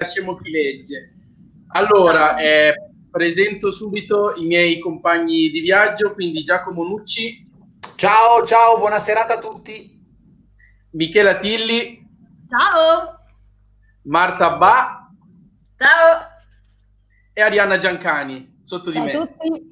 [0.00, 1.14] lasciamo chi legge.
[1.72, 2.74] Allora, eh,
[3.10, 7.46] presento subito i miei compagni di viaggio, quindi Giacomo Nucci.
[7.96, 9.98] Ciao, ciao, buona serata a tutti.
[10.92, 12.02] Michela Tilli.
[12.48, 13.18] Ciao.
[14.04, 15.12] Marta Ba.
[15.76, 16.28] Ciao.
[17.34, 19.18] E Arianna Giancani, sotto ciao di me.
[19.18, 19.68] a tutti.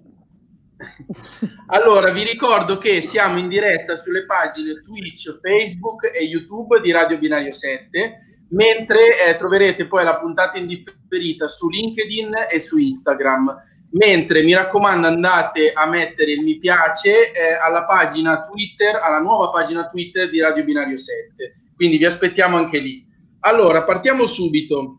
[1.71, 7.19] Allora, vi ricordo che siamo in diretta sulle pagine Twitch, Facebook e YouTube di Radio
[7.19, 8.15] Binario 7,
[8.51, 13.67] mentre eh, troverete poi la puntata in differita su LinkedIn e su Instagram.
[13.91, 19.51] Mentre mi raccomando andate a mettere il mi piace eh, alla pagina Twitter, alla nuova
[19.51, 21.57] pagina Twitter di Radio Binario 7.
[21.75, 23.07] Quindi vi aspettiamo anche lì.
[23.41, 24.99] Allora, partiamo subito.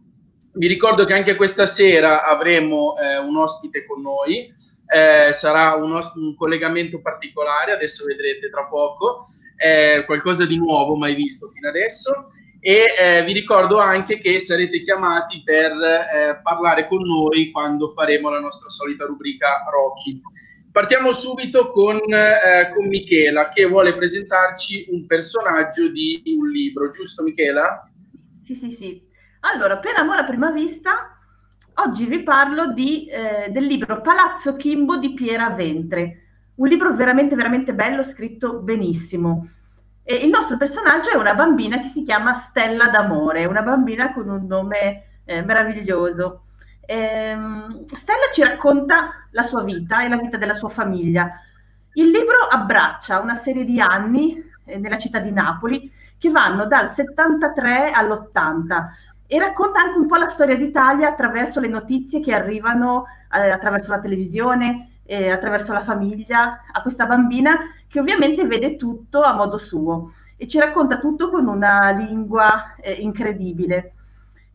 [0.54, 4.50] Vi ricordo che anche questa sera avremo eh, un ospite con noi
[4.90, 9.22] eh, sarà un, un, collegamento particolare, adesso vedrete tra poco,
[9.56, 14.82] eh, qualcosa di nuovo mai visto fino adesso e eh, vi ricordo anche che sarete
[14.82, 20.22] chiamati per eh, parlare con noi quando faremo la nostra solita rubrica Rocky.
[20.72, 27.24] Partiamo subito con, eh, con Michela che vuole presentarci un personaggio di un libro, giusto
[27.24, 27.90] Michela?
[28.44, 29.08] Sì, sì, sì.
[29.42, 31.20] Allora, per amore a prima vista
[31.82, 36.24] Oggi vi parlo di, eh, del libro Palazzo Kimbo di Piera Ventre,
[36.56, 39.48] un libro veramente, veramente bello, scritto benissimo.
[40.10, 44.28] E il nostro personaggio è una bambina che si chiama Stella d'Amore, una bambina con
[44.28, 46.46] un nome eh, meraviglioso.
[46.82, 51.40] Ehm, Stella ci racconta la sua vita e la vita della sua famiglia.
[51.94, 56.92] Il libro abbraccia una serie di anni eh, nella città di Napoli che vanno dal
[56.92, 58.88] 73 all'80,
[59.28, 63.92] e racconta anche un po' la storia d'Italia attraverso le notizie che arrivano eh, attraverso
[63.92, 69.58] la televisione, eh, attraverso la famiglia, a questa bambina che ovviamente vede tutto a modo
[69.58, 73.94] suo e ci racconta tutto con una lingua eh, incredibile.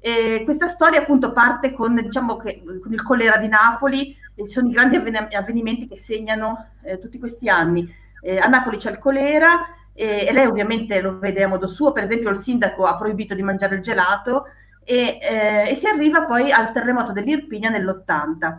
[0.00, 4.68] E questa storia appunto parte con, diciamo che, con il colera di Napoli, ci sono
[4.68, 7.92] i grandi avven- avvenimenti che segnano eh, tutti questi anni.
[8.20, 11.92] Eh, a Napoli c'è il colera e, e lei ovviamente lo vede a modo suo,
[11.92, 14.46] per esempio il sindaco ha proibito di mangiare il gelato,
[14.84, 18.58] e, eh, e si arriva poi al terremoto dell'Irpinia nell'80.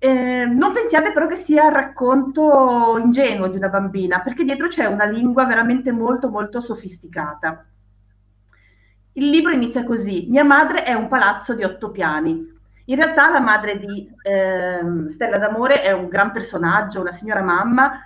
[0.00, 4.84] Eh, non pensiate però che sia il racconto ingenuo di una bambina, perché dietro c'è
[4.84, 7.66] una lingua veramente molto molto sofisticata.
[9.14, 12.56] Il libro inizia così: Mia madre è un palazzo di otto piani.
[12.84, 14.80] In realtà la madre di eh,
[15.12, 18.00] Stella d'Amore è un gran personaggio, una signora mamma,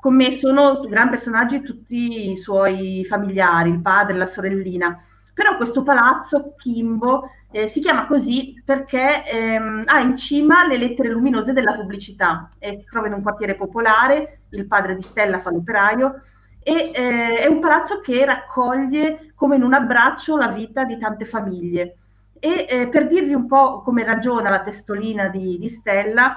[0.00, 4.98] come sono gran personaggi tutti i suoi familiari, il padre, la sorellina.
[5.34, 11.08] Però questo palazzo, Kimbo, eh, si chiama così perché ehm, ha in cima le lettere
[11.08, 12.48] luminose della pubblicità.
[12.58, 16.22] Eh, si trova in un quartiere popolare, il padre di Stella fa l'operaio,
[16.60, 21.26] e eh, è un palazzo che raccoglie come in un abbraccio la vita di tante
[21.26, 21.98] famiglie.
[22.40, 26.34] E eh, per dirvi un po' come ragiona la testolina di, di Stella,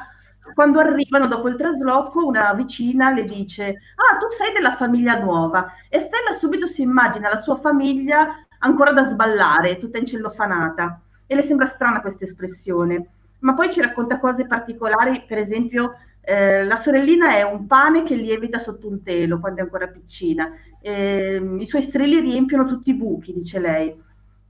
[0.54, 3.64] quando arrivano dopo il trasloco, una vicina le dice:
[3.96, 5.66] Ah, tu sei della famiglia nuova.
[5.90, 8.28] E Stella subito si immagina la sua famiglia
[8.60, 11.02] ancora da sballare, tutta incellofanata.
[11.28, 13.08] E le sembra strana questa espressione.
[13.40, 15.94] Ma poi ci racconta cose particolari, per esempio
[16.30, 20.52] eh, la sorellina è un pane che lievita sotto un telo quando è ancora piccina.
[20.82, 23.96] Eh, I suoi strilli riempiono tutti i buchi, dice lei.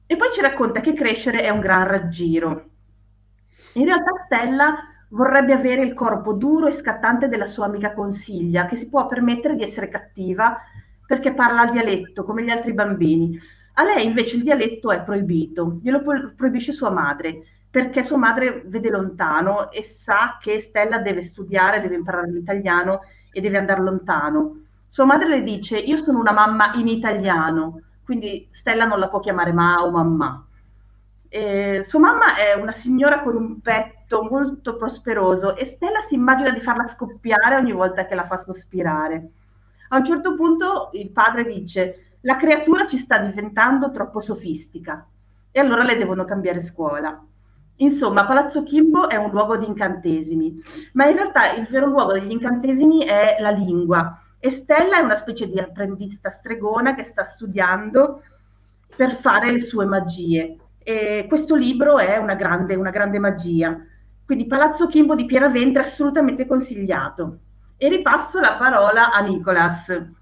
[0.07, 2.69] E poi ci racconta che crescere è un gran raggiro.
[3.73, 4.75] In realtà Stella
[5.09, 9.55] vorrebbe avere il corpo duro e scattante della sua amica Consiglia, che si può permettere
[9.55, 10.57] di essere cattiva
[11.05, 13.39] perché parla al dialetto come gli altri bambini.
[13.79, 16.01] A lei invece il dialetto è proibito, glielo
[16.35, 21.93] proibisce sua madre, perché sua madre vede lontano e sa che Stella deve studiare, deve
[21.93, 23.01] imparare l'italiano
[23.31, 24.61] e deve andare lontano.
[24.89, 29.19] Sua madre le dice, io sono una mamma in italiano, quindi Stella non la può
[29.19, 30.44] chiamare ma o mamma.
[31.29, 36.49] E sua mamma è una signora con un petto molto prosperoso e Stella si immagina
[36.49, 39.29] di farla scoppiare ogni volta che la fa sospirare.
[39.89, 45.05] A un certo punto il padre dice, la creatura ci sta diventando troppo sofistica
[45.51, 47.22] e allora le devono cambiare scuola.
[47.80, 50.62] Insomma, Palazzo Kimbo è un luogo di incantesimi,
[50.94, 54.19] ma in realtà il vero luogo degli incantesimi è la lingua.
[54.39, 58.24] E Stella è una specie di apprendista stregona che sta studiando
[58.95, 60.57] per fare le sue magie.
[60.80, 63.77] E questo libro è una grande, una grande magia.
[64.25, 67.39] Quindi Palazzo Kimbo di Piera Ventre assolutamente consigliato.
[67.77, 70.15] E ripasso la parola a Nicolas.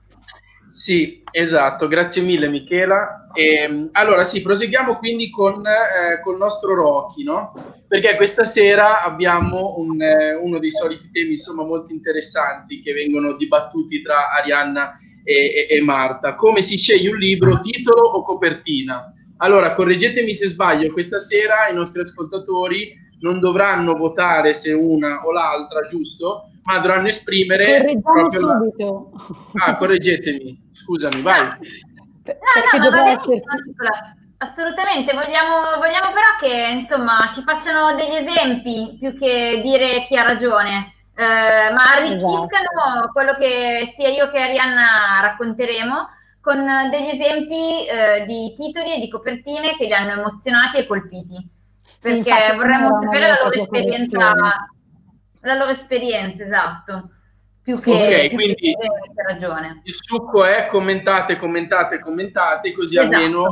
[0.75, 3.29] Sì, esatto, grazie mille Michela.
[3.33, 7.53] E, ehm, allora sì, proseguiamo quindi con, eh, il nostro Rocky, no?
[7.87, 13.37] Perché questa sera abbiamo un, eh, uno dei soliti temi insomma molto interessanti che vengono
[13.37, 16.35] dibattuti tra Arianna e, e, e, Marta.
[16.35, 19.13] Come si sceglie un libro, titolo o copertina?
[19.37, 25.31] Allora, correggetemi se sbaglio, questa sera i nostri ascoltatori non dovranno votare se una o
[25.31, 26.49] l'altra, giusto?
[26.65, 29.11] Ma dovranno esprimere proprio subito.
[29.53, 29.65] La...
[29.65, 31.43] Ah, correggetemi, scusami, vai.
[31.45, 31.57] No,
[32.79, 33.19] no, no, ma va
[34.37, 40.23] assolutamente, vogliamo, vogliamo però che insomma ci facciano degli esempi più che dire chi ha
[40.23, 40.93] ragione.
[41.17, 43.11] Eh, ma arricchiscano esatto.
[43.13, 46.09] quello che sia io che Arianna racconteremo
[46.41, 51.53] con degli esempi eh, di titoli e di copertine che li hanno emozionati e colpiti
[52.01, 54.33] perché sì, vorremmo sapere la loro esperienza,
[55.45, 57.09] la loro esperienza, esatto.
[57.61, 58.75] Più che, okay, più quindi che
[59.27, 59.81] ragione.
[59.83, 63.15] Il succo è commentate, commentate, commentate, così esatto.
[63.15, 63.51] almeno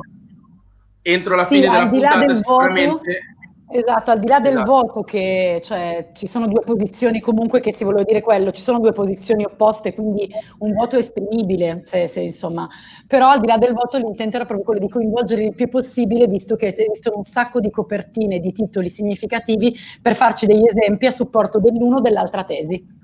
[1.01, 2.87] entro la sì, fine della puntata sicuramente...
[2.87, 3.31] Voto
[3.75, 4.71] Esatto, al di là del esatto.
[4.71, 8.79] voto, che cioè, ci sono due posizioni comunque che si vuole dire quello, ci sono
[8.79, 10.29] due posizioni opposte, quindi
[10.59, 12.69] un voto esprimibile, se, se, insomma.
[13.07, 16.27] però al di là del voto l'intento era proprio quello di coinvolgere il più possibile,
[16.27, 21.11] visto che esistono un sacco di copertine, di titoli significativi, per farci degli esempi a
[21.11, 23.01] supporto dell'uno o dell'altra tesi.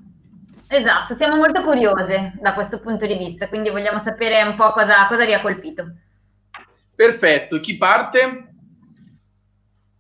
[0.67, 5.07] Esatto, siamo molto curiose da questo punto di vista, quindi vogliamo sapere un po' cosa,
[5.07, 5.93] cosa vi ha colpito.
[6.93, 8.48] Perfetto, chi parte?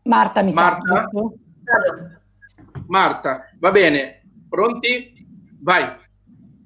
[0.09, 1.07] Marta mi Marta?
[1.07, 1.19] sa.
[2.87, 4.23] Marta, va bene.
[4.49, 5.13] Pronti?
[5.61, 5.83] Vai.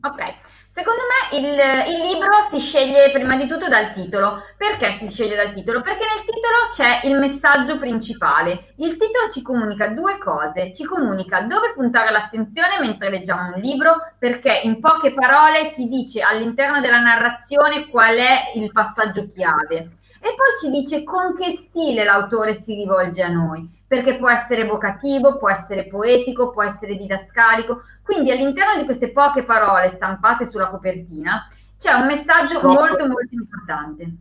[0.01, 0.51] Ok.
[0.69, 4.41] Secondo me il, il, libro si sceglie prima di tutto dal titolo.
[4.57, 5.81] Perché si sceglie dal titolo?
[5.81, 8.73] Perché nel titolo c'è il messaggio principale.
[8.77, 10.73] Il titolo ci comunica due cose.
[10.73, 16.21] Ci comunica dove puntare l'attenzione mentre leggiamo un libro, perché in poche parole ti dice
[16.21, 19.89] all'interno della narrazione qual è il passaggio chiave
[20.23, 24.61] e poi ci dice con che stile l'autore si rivolge a noi, perché può essere
[24.61, 27.81] evocativo, può essere poetico, può essere didascalico.
[28.01, 31.45] Quindi all'interno di queste poche parole stampate sulla copertina
[31.77, 32.63] c'è un messaggio Stop.
[32.63, 34.11] molto molto importante.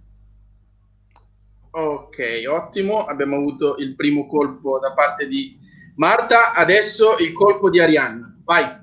[1.71, 2.19] Ok,
[2.49, 5.57] ottimo, abbiamo avuto il primo colpo da parte di
[5.95, 8.35] Marta, adesso il colpo di Arianna.
[8.45, 8.82] Vai.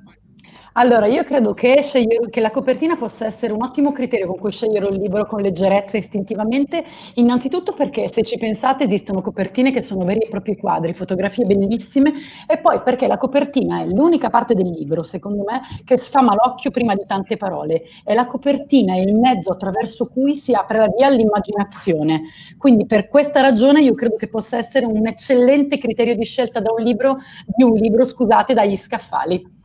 [0.73, 4.51] Allora, io credo che, scegliere, che, la copertina possa essere un ottimo criterio con cui
[4.51, 6.83] scegliere un libro con leggerezza istintivamente,
[7.15, 12.13] innanzitutto perché se ci pensate esistono copertine che sono veri e propri quadri, fotografie bellissime,
[12.47, 16.69] e poi perché la copertina è l'unica parte del libro, secondo me, che sfama l'occhio
[16.71, 20.87] prima di tante parole, e la copertina è il mezzo attraverso cui si apre la
[20.95, 22.21] via all'immaginazione.
[22.57, 26.71] Quindi per questa ragione io credo che possa essere un eccellente criterio di scelta da
[26.71, 29.57] un libro, di un libro, scusate, dagli scaffali.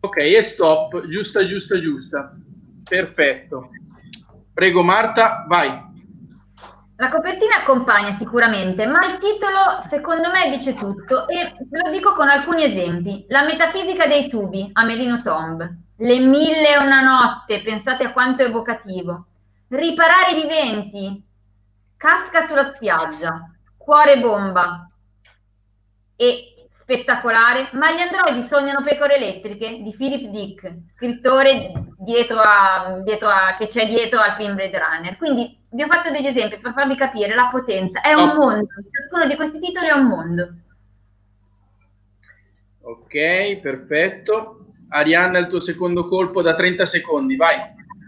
[0.00, 2.34] Ok, e stop, giusta, giusta, giusta.
[2.88, 3.70] Perfetto.
[4.52, 5.88] Prego Marta, vai.
[6.96, 12.28] La copertina accompagna sicuramente, ma il titolo secondo me dice tutto e lo dico con
[12.28, 13.24] alcuni esempi.
[13.28, 15.62] La metafisica dei tubi, Amelino Tomb.
[15.96, 19.26] Le mille e una notte, pensate a quanto evocativo.
[19.68, 21.24] Riparare i viventi.
[21.96, 23.50] Casca sulla spiaggia.
[23.76, 24.90] Cuore bomba.
[26.16, 26.49] E
[26.90, 33.54] spettacolare, ma gli androidi sognano pecore elettriche di Philip Dick, scrittore dietro a, dietro a,
[33.56, 35.16] che c'è dietro al film Blade Runner.
[35.16, 38.00] Quindi vi ho fatto degli esempi per farvi capire la potenza.
[38.00, 40.54] È un mondo, ciascuno di questi titoli è un mondo.
[42.80, 44.56] Ok, perfetto.
[44.88, 47.56] Arianna, il tuo secondo colpo da 30 secondi, vai.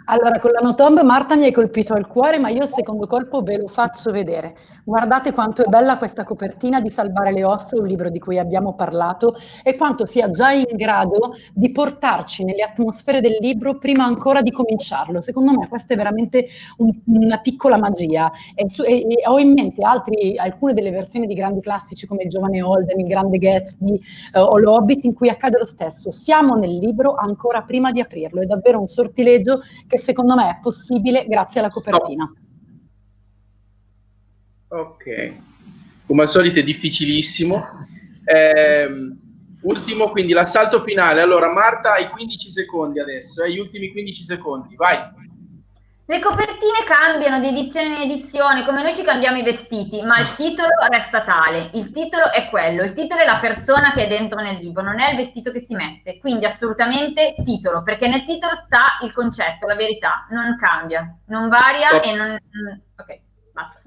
[0.07, 3.41] Allora, con la Notomb Marta mi hai colpito al cuore, ma io il secondo colpo
[3.43, 4.57] ve lo faccio vedere.
[4.85, 8.75] Guardate quanto è bella questa copertina di Salvare le ossa, un libro di cui abbiamo
[8.75, 14.43] parlato, e quanto sia già in grado di portarci nelle atmosfere del libro prima ancora
[14.43, 15.21] di cominciarlo.
[15.21, 16.47] Secondo me questa è veramente
[16.79, 18.33] un, una piccola magia.
[18.57, 22.29] E, e, e ho in mente altri, alcune delle versioni di grandi classici come Il
[22.29, 24.01] giovane Holden, Il grande Gatsby
[24.35, 26.11] eh, o L'Hobbit in cui accade lo stesso.
[26.11, 28.43] Siamo nel libro ancora prima di aprirlo.
[28.43, 29.61] È davvero un sortileggio
[29.93, 32.33] che secondo me è possibile grazie alla copertina.
[34.69, 35.33] Ok,
[36.07, 37.63] come al solito è difficilissimo.
[38.25, 38.89] Eh,
[39.61, 41.21] ultimo, quindi l'assalto finale.
[41.21, 44.99] Allora, Marta, hai 15 secondi adesso, eh, gli ultimi 15 secondi, vai.
[46.13, 50.35] Le copertine cambiano di edizione in edizione, come noi ci cambiamo i vestiti, ma il
[50.35, 51.71] titolo resta tale.
[51.73, 55.01] Il titolo è quello, il titolo è la persona che è dentro nel libro, non
[55.01, 56.19] è il vestito che si mette.
[56.19, 61.89] Quindi assolutamente titolo, perché nel titolo sta il concetto, la verità, non cambia, non varia
[61.89, 62.05] Top.
[62.05, 62.39] e non...
[62.99, 63.21] Ok,
[63.55, 63.81] basta.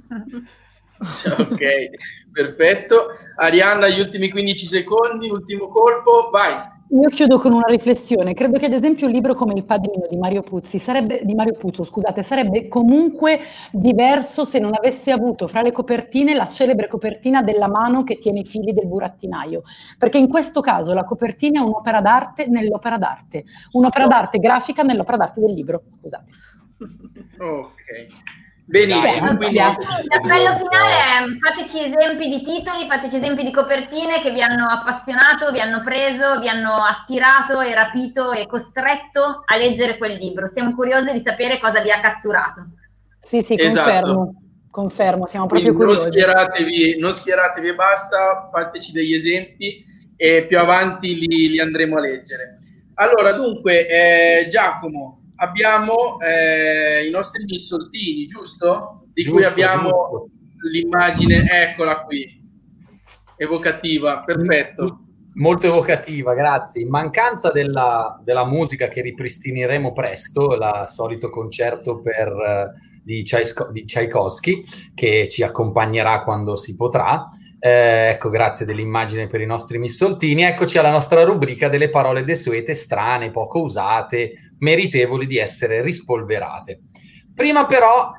[1.44, 1.90] ok,
[2.32, 3.12] perfetto.
[3.36, 6.74] Arianna, gli ultimi 15 secondi, ultimo colpo, vai.
[6.88, 8.36] Io chiudo con una riflessione.
[8.36, 11.54] Credo che ad esempio un libro come Il Padrino di Mario Puzzi sarebbe, di Mario
[11.54, 13.40] Puzzo, scusate, sarebbe comunque
[13.72, 18.42] diverso se non avesse avuto fra le copertine la celebre copertina della mano che tiene
[18.42, 19.64] i fili del burattinaio.
[19.98, 25.18] Perché in questo caso la copertina è un'opera d'arte nell'opera d'arte, un'opera d'arte grafica nell'opera
[25.18, 25.82] d'arte del libro.
[26.00, 26.30] Scusate.
[27.40, 28.06] Ok.
[28.68, 34.32] Benissimo, Beh, quindi L'appello finale è fateci esempi di titoli, fateci esempi di copertine che
[34.32, 39.98] vi hanno appassionato, vi hanno preso, vi hanno attirato e rapito e costretto a leggere
[40.00, 40.48] quel libro.
[40.48, 42.66] Siamo curiosi di sapere cosa vi ha catturato.
[43.22, 43.90] Sì, sì, Esatto.
[43.92, 44.40] confermo.
[44.72, 46.20] Confermo, siamo proprio Quindi non curiosi.
[46.20, 49.86] schieratevi, non schieratevi e basta, fateci degli esempi
[50.18, 52.58] e più avanti li, li andremo a leggere.
[52.96, 59.08] Allora, dunque, eh, Giacomo, abbiamo eh, i nostri missoltini, giusto?
[59.14, 60.30] Di cui Giusto, abbiamo giusto.
[60.72, 62.42] l'immagine, eccola qui,
[63.38, 65.00] evocativa, perfetto.
[65.36, 66.82] Molto evocativa, grazie.
[66.82, 72.72] In mancanza della, della musica che ripristineremo presto, il solito concerto per, eh,
[73.04, 74.64] di Tchaikovsky,
[74.94, 77.28] che ci accompagnerà quando si potrà.
[77.60, 80.44] Eh, ecco, grazie dell'immagine per i nostri missoltini.
[80.44, 86.82] Eccoci alla nostra rubrica delle parole desuete, strane, poco usate, meritevoli di essere rispolverate.
[87.34, 88.12] Prima però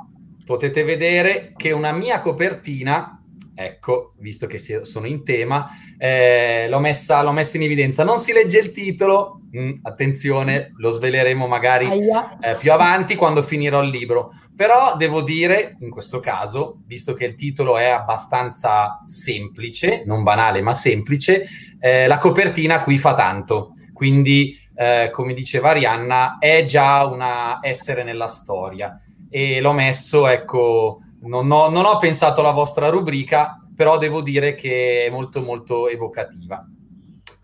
[0.44, 3.15] potete vedere che una mia copertina,
[3.58, 5.66] ecco, visto che sono in tema,
[5.98, 8.04] eh, l'ho, messa, l'ho messa in evidenza.
[8.04, 13.82] Non si legge il titolo, mm, attenzione, lo sveleremo magari eh, più avanti quando finirò
[13.82, 14.30] il libro.
[14.54, 20.60] Però devo dire, in questo caso, visto che il titolo è abbastanza semplice, non banale
[20.60, 21.46] ma semplice,
[21.80, 23.72] eh, la copertina qui fa tanto.
[23.94, 29.00] Quindi, eh, come diceva Arianna, è già una essere nella storia.
[29.30, 34.54] E l'ho messo, ecco, non ho, non ho pensato alla vostra rubrica, però devo dire
[34.54, 36.64] che è molto molto evocativa.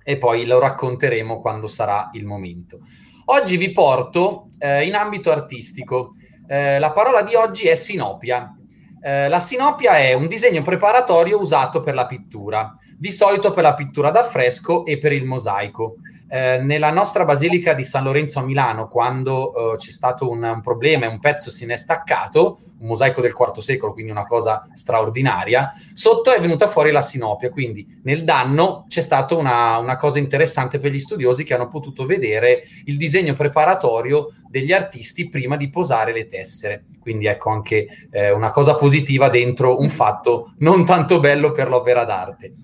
[0.05, 2.81] E poi lo racconteremo quando sarà il momento.
[3.27, 6.13] Oggi vi porto eh, in ambito artistico.
[6.47, 8.57] Eh, la parola di oggi è sinopia.
[9.01, 13.75] Eh, la sinopia è un disegno preparatorio usato per la pittura, di solito per la
[13.75, 15.97] pittura d'affresco e per il mosaico.
[16.35, 20.63] Eh, nella nostra basilica di San Lorenzo a Milano, quando eh, c'è stato un, un
[20.63, 24.25] problema e un pezzo se ne è staccato, un mosaico del IV secolo, quindi una
[24.25, 29.99] cosa straordinaria, sotto è venuta fuori la sinopia, quindi nel danno c'è stata una, una
[29.99, 35.59] cosa interessante per gli studiosi che hanno potuto vedere il disegno preparatorio degli artisti prima
[35.59, 36.87] di posare le tessere.
[36.99, 42.07] Quindi ecco anche eh, una cosa positiva dentro un fatto non tanto bello per l'opera
[42.07, 42.55] d'arte.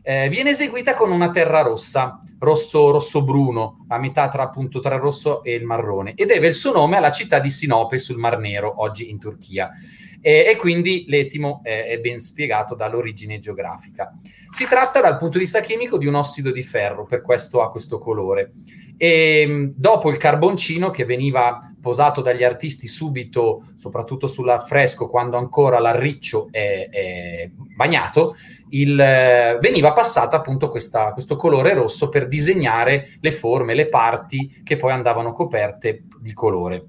[0.00, 4.94] Eh, viene eseguita con una terra rossa, rosso, rosso bruno, a metà tra appunto tra
[4.94, 8.18] il rosso e il marrone, e deve il suo nome alla città di Sinope sul
[8.18, 9.70] Mar Nero, oggi in Turchia.
[10.20, 14.12] E, e quindi l'etimo è, è ben spiegato dall'origine geografica.
[14.50, 17.70] Si tratta dal punto di vista chimico di un ossido di ferro, per questo ha
[17.70, 18.52] questo colore.
[18.96, 25.78] E mh, dopo il carboncino che veniva posato dagli artisti subito, soprattutto sull'affresco, quando ancora
[25.78, 28.34] l'arriccio è, è bagnato,
[28.70, 34.60] il, eh, veniva passata appunto questa, questo colore rosso per disegnare le forme, le parti
[34.64, 36.86] che poi andavano coperte di colore.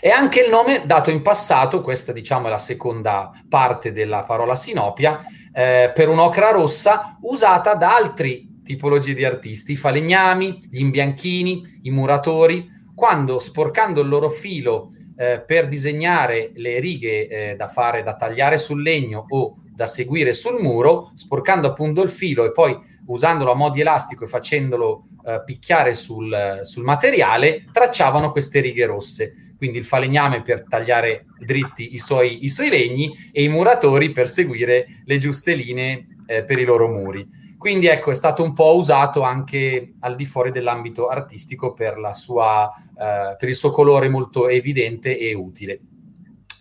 [0.00, 4.56] E anche il nome dato in passato, questa diciamo è la seconda parte della parola
[4.56, 5.18] sinopia,
[5.52, 11.90] eh, per un'ocra rossa usata da altri tipologie di artisti, i falegnami, gli imbianchini, i
[11.90, 18.14] muratori, quando sporcando il loro filo eh, per disegnare le righe eh, da fare, da
[18.14, 23.52] tagliare sul legno o da seguire sul muro, sporcando appunto il filo e poi usandolo
[23.52, 29.49] a mo' elastico e facendolo eh, picchiare sul, sul materiale, tracciavano queste righe rosse.
[29.60, 34.26] Quindi il falegname per tagliare dritti i suoi, i suoi legni e i muratori per
[34.26, 37.28] seguire le giuste linee eh, per i loro muri.
[37.58, 42.72] Quindi ecco, è stato un po' usato anche al di fuori dell'ambito artistico per, sua,
[42.72, 45.80] eh, per il suo colore molto evidente e utile.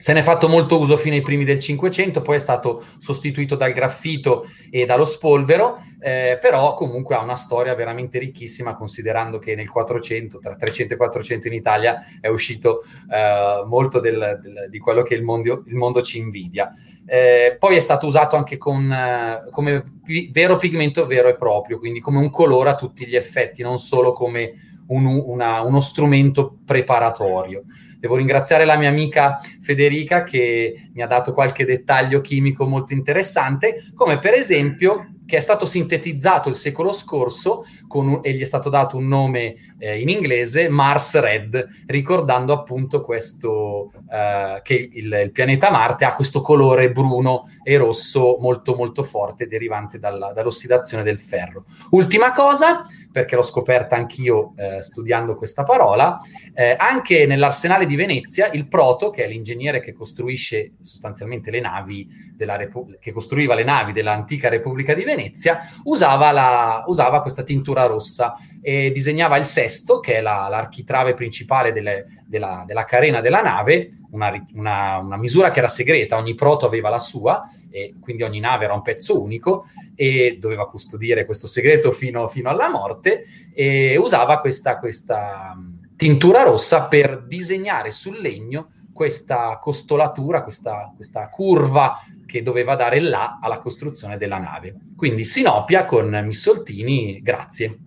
[0.02, 3.58] Se ne è fatto molto uso fino ai primi del Cinquecento, poi è stato sostituito
[3.58, 9.56] dal graffito e dallo spolvero, eh, però comunque ha una storia veramente ricchissima considerando che
[9.56, 14.80] nel 400, tra 300 e 400 in Italia, è uscito eh, molto del, del, di
[14.80, 16.72] quello che il mondo, il mondo ci invidia.
[17.06, 21.78] Eh, poi è stato usato anche con, eh, come pi- vero pigmento vero e proprio,
[21.78, 24.54] quindi come un colore a tutti gli effetti, non solo come
[24.88, 27.64] un, una, uno strumento preparatorio.
[28.00, 33.84] Devo ringraziare la mia amica Federica che mi ha dato qualche dettaglio chimico molto interessante,
[33.94, 38.70] come per esempio che è stato sintetizzato il secolo scorso un, e gli è stato
[38.70, 45.32] dato un nome eh, in inglese, Mars Red, ricordando appunto questo, eh, che il, il,
[45.32, 51.20] pianeta Marte ha questo colore bruno e rosso molto molto forte derivante dalla, dall'ossidazione del
[51.20, 51.66] ferro.
[51.92, 56.20] Ultima cosa, perché l'ho scoperta anch'io eh, studiando questa parola,
[56.56, 62.08] eh, anche nell'arsenale di Venezia il Proto, che è l'ingegnere che costruisce sostanzialmente le navi
[62.36, 67.44] della Repu- che costruiva le navi dell'antica Repubblica di Venezia, Venezia, usava, la, usava questa
[67.44, 73.22] tintura rossa e disegnava il sesto, che è la, l'architrave principale delle, della, della, carena
[73.22, 77.94] della nave, una, una, una, misura che era segreta, ogni proto aveva la sua, e
[78.00, 79.66] quindi ogni nave era un pezzo unico
[79.96, 85.56] e doveva custodire questo segreto fino, fino alla morte e usava questa, questa
[86.00, 93.38] tintura rossa per disegnare sul legno questa costolatura, questa, questa, curva che doveva dare là
[93.42, 94.76] alla costruzione della nave.
[94.96, 97.78] Quindi Sinopia con Missoltini, grazie.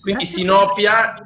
[0.00, 1.16] Quindi Sinopia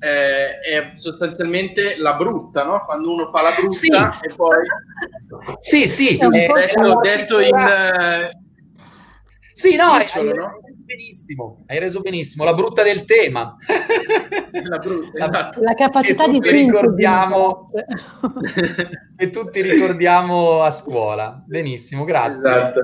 [0.00, 2.84] eh, è sostanzialmente la brutta, no?
[2.84, 3.88] Quando uno fa la brutta sì.
[3.90, 4.56] e poi...
[5.60, 6.16] Sì, sì.
[6.16, 7.56] È detto, detto in...
[7.56, 8.30] Eh,
[9.52, 13.56] sì, no, hai, hai, reso benissimo, hai reso benissimo, la brutta del tema.
[14.52, 15.60] La, brutta, esatto.
[15.62, 17.70] la capacità di ricordiamo
[19.16, 21.42] che tutti ricordiamo a scuola.
[21.46, 22.50] Benissimo, grazie.
[22.50, 22.80] Esatto.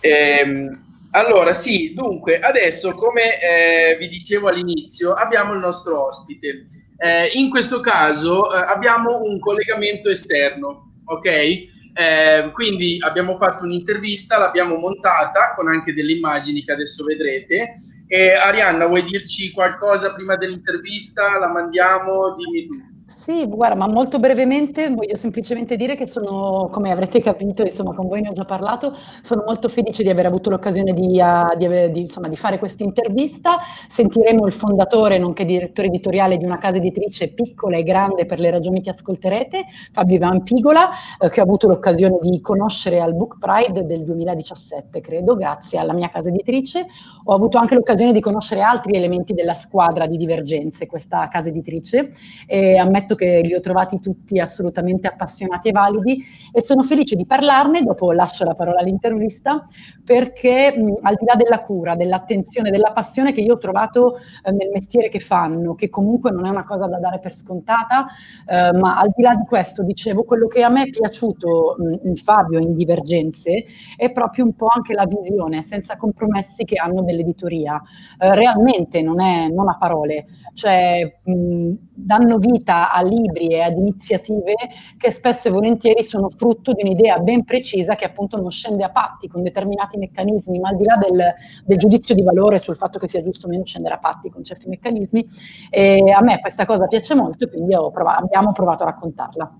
[0.00, 0.70] Ehm,
[1.10, 6.68] allora, sì, dunque, adesso, come eh, vi dicevo all'inizio, abbiamo il nostro ospite.
[6.96, 11.77] Eh, in questo caso eh, abbiamo un collegamento esterno, ok?
[11.92, 17.74] Eh, quindi abbiamo fatto un'intervista, l'abbiamo montata con anche delle immagini che adesso vedrete.
[18.06, 21.38] E Arianna, vuoi dirci qualcosa prima dell'intervista?
[21.38, 22.34] La mandiamo?
[22.36, 22.97] Dimmi tu.
[23.10, 28.06] Sì, guarda, ma molto brevemente voglio semplicemente dire che sono, come avrete capito, insomma, con
[28.06, 31.64] voi ne ho già parlato, sono molto felice di aver avuto l'occasione di, uh, di,
[31.64, 33.56] aver, di, insomma, di fare questa intervista.
[33.88, 38.50] Sentiremo il fondatore, nonché direttore editoriale di una casa editrice piccola e grande per le
[38.50, 43.38] ragioni che ascolterete, Fabio Ivan Pigola, eh, che ho avuto l'occasione di conoscere al Book
[43.38, 46.86] Pride del 2017, credo, grazie alla mia casa editrice.
[47.24, 52.10] Ho avuto anche l'occasione di conoscere altri elementi della squadra di Divergenze, questa casa editrice,
[52.46, 57.26] e ammetto che li ho trovati tutti assolutamente appassionati e validi e sono felice di
[57.26, 59.64] parlarne, dopo lascio la parola all'intervista,
[60.04, 64.50] perché mh, al di là della cura, dell'attenzione, della passione che io ho trovato eh,
[64.52, 68.06] nel mestiere che fanno, che comunque non è una cosa da dare per scontata,
[68.46, 72.08] eh, ma al di là di questo, dicevo, quello che a me è piaciuto mh,
[72.08, 73.64] in Fabio in Divergenze
[73.96, 77.80] è proprio un po' anche la visione senza compromessi che hanno dell'editoria.
[78.18, 83.76] Eh, realmente non è non a parole, cioè mh, danno vita al libri e ad
[83.76, 84.54] iniziative
[84.96, 88.90] che spesso e volentieri sono frutto di un'idea ben precisa che appunto non scende a
[88.90, 91.34] patti con determinati meccanismi, ma al di là del,
[91.64, 94.44] del giudizio di valore sul fatto che sia giusto o meno scendere a patti con
[94.44, 95.26] certi meccanismi,
[95.70, 99.56] e a me questa cosa piace molto e quindi provato, abbiamo provato a raccontarla.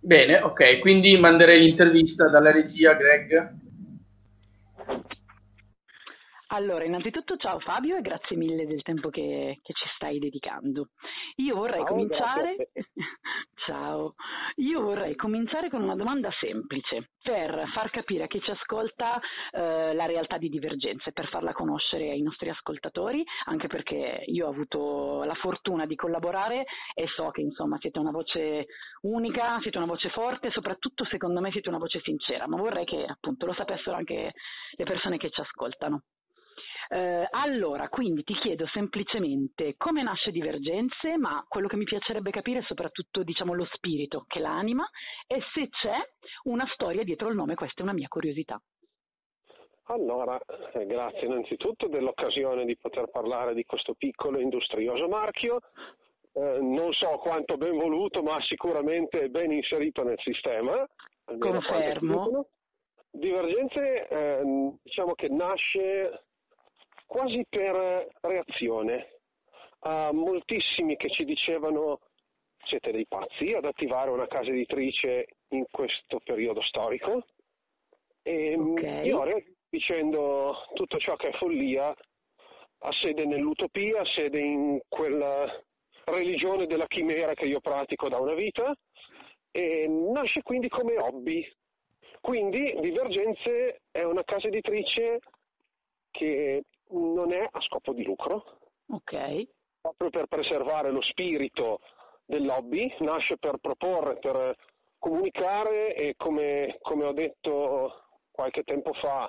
[0.00, 3.64] Bene, ok, quindi manderei l'intervista dalla regia, Greg.
[6.50, 10.90] Allora, innanzitutto ciao Fabio e grazie mille del tempo che, che ci stai dedicando.
[11.36, 12.70] Io vorrei ciao, cominciare...
[13.66, 14.14] ciao.
[14.56, 19.18] Io vorrei cominciare con una domanda semplice per far capire a chi ci ascolta
[19.50, 24.50] eh, la realtà di divergenze, per farla conoscere ai nostri ascoltatori, anche perché io ho
[24.50, 28.66] avuto la fortuna di collaborare e so che insomma siete una voce
[29.00, 32.84] unica, siete una voce forte e soprattutto secondo me siete una voce sincera, ma vorrei
[32.84, 34.32] che appunto lo sapessero anche
[34.76, 36.02] le persone che ci ascoltano.
[36.88, 42.60] Eh, allora, quindi ti chiedo semplicemente come nasce Divergenze, ma quello che mi piacerebbe capire
[42.60, 44.88] è soprattutto diciamo, lo spirito che l'anima
[45.26, 45.96] e se c'è
[46.44, 48.60] una storia dietro il nome, questa è una mia curiosità.
[49.88, 50.38] Allora,
[50.72, 55.60] eh, grazie innanzitutto dell'occasione di poter parlare di questo piccolo industrioso marchio.
[56.32, 60.84] Eh, non so quanto ben voluto, ma sicuramente ben inserito nel sistema.
[61.38, 62.48] Confermo.
[63.10, 66.25] Divergenze, eh, diciamo che nasce
[67.06, 69.20] quasi per reazione
[69.80, 72.00] a moltissimi che ci dicevano
[72.64, 77.24] siete dei pazzi ad attivare una casa editrice in questo periodo storico
[78.22, 79.06] e okay.
[79.06, 79.22] io
[79.68, 81.94] dicendo tutto ciò che è follia
[82.78, 85.46] ha sede nell'utopia, ha sede in quella
[86.04, 88.74] religione della chimera che io pratico da una vita
[89.50, 91.46] e nasce quindi come hobby.
[92.20, 95.20] Quindi Divergenze è una casa editrice
[96.10, 98.58] che non è a scopo di lucro.
[98.88, 99.46] Ok.
[99.80, 101.80] Proprio per preservare lo spirito
[102.24, 104.54] del lobby, nasce per proporre, per
[104.98, 109.28] comunicare e come, come ho detto qualche tempo fa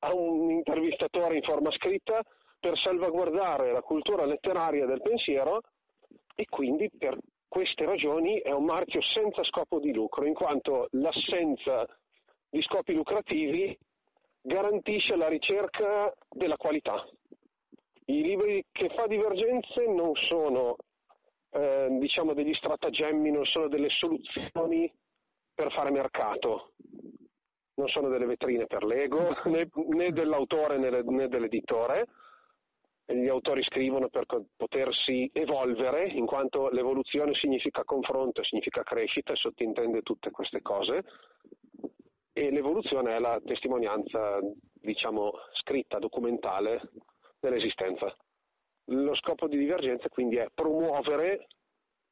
[0.00, 2.22] a un intervistatore in forma scritta,
[2.58, 5.60] per salvaguardare la cultura letteraria del pensiero
[6.34, 7.16] e quindi per
[7.48, 11.86] queste ragioni è un marchio senza scopo di lucro, in quanto l'assenza
[12.50, 13.76] di scopi lucrativi
[14.46, 17.04] garantisce la ricerca della qualità.
[18.06, 20.76] I libri che fa Divergenze non sono
[21.50, 24.90] eh, diciamo degli stratagemmi, non sono delle soluzioni
[25.52, 26.72] per fare mercato.
[27.74, 32.06] non sono delle vetrine per l'ego né, né dell'autore né, né dell'editore.
[33.08, 40.02] Gli autori scrivono per potersi evolvere, in quanto l'evoluzione significa confronto, significa crescita e sottintende
[40.02, 41.04] tutte queste cose.
[42.38, 44.40] E l'evoluzione è la testimonianza,
[44.74, 46.90] diciamo, scritta, documentale
[47.40, 48.14] dell'esistenza.
[48.90, 51.46] Lo scopo di divergenza quindi è promuovere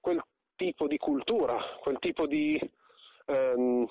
[0.00, 0.22] quel
[0.56, 2.58] tipo di cultura, quel tipo di
[3.26, 3.86] ehm,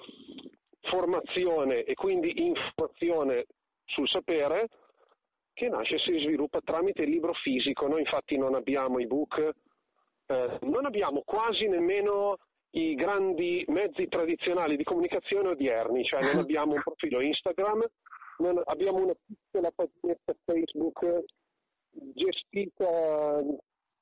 [0.81, 3.45] formazione e quindi informazione
[3.85, 4.69] sul sapere
[5.53, 7.87] che nasce e si sviluppa tramite il libro fisico.
[7.87, 9.51] Noi infatti non abbiamo ebook,
[10.25, 12.39] eh, non abbiamo quasi nemmeno
[12.75, 17.85] i grandi mezzi tradizionali di comunicazione odierni, cioè non abbiamo un profilo Instagram,
[18.39, 21.23] non abbiamo una piccola paginetta Facebook
[22.13, 23.41] gestita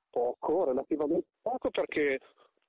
[0.09, 2.19] poco, relativamente poco, perché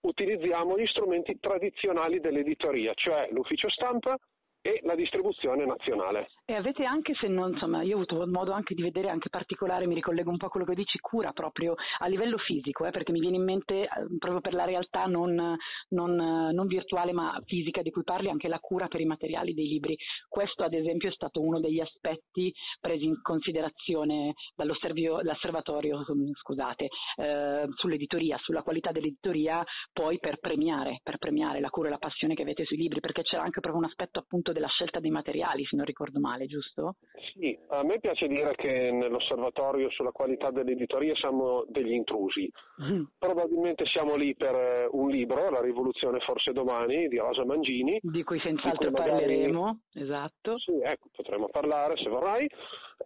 [0.01, 4.17] utilizziamo gli strumenti tradizionali dell'editoria, cioè l'ufficio stampa
[4.63, 6.29] e la distribuzione nazionale.
[6.45, 9.87] E avete anche, se non, insomma, io ho avuto modo anche di vedere anche particolare,
[9.87, 13.11] mi ricollego un po' a quello che dici, cura proprio a livello fisico, eh, perché
[13.11, 15.57] mi viene in mente eh, proprio per la realtà non,
[15.89, 19.67] non, non, virtuale ma fisica di cui parli, anche la cura per i materiali dei
[19.67, 19.97] libri.
[20.29, 28.39] Questo ad esempio è stato uno degli aspetti presi in considerazione dall'osservatorio scusate, eh, sull'editoria,
[28.39, 32.65] sulla qualità dell'editoria, poi per premiare, per premiare la cura e la passione che avete
[32.65, 35.85] sui libri, perché c'era anche proprio un aspetto appunto della scelta dei materiali, se non
[35.85, 36.97] ricordo male, giusto?
[37.33, 42.51] Sì, a me piace dire che nell'osservatorio sulla qualità dell'editoria siamo degli intrusi.
[42.83, 43.05] Mm.
[43.19, 47.99] Probabilmente siamo lì per eh, un libro, La rivoluzione forse domani, di Rosa Mangini.
[48.03, 49.25] Di cui senz'altro di cui magari...
[49.25, 50.59] parleremo, esatto.
[50.59, 52.49] Sì, ecco, potremo parlare se vorrai.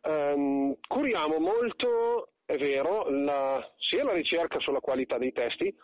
[0.02, 5.74] Um, curiamo molto, è vero, la, sia la ricerca sulla qualità dei testi,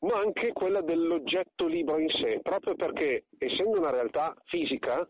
[0.00, 5.08] ma anche quella dell'oggetto libro in sé, proprio perché essendo una realtà fisica,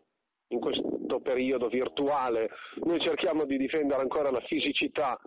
[0.50, 2.48] in questo periodo virtuale
[2.84, 5.18] noi cerchiamo di difendere ancora la fisicità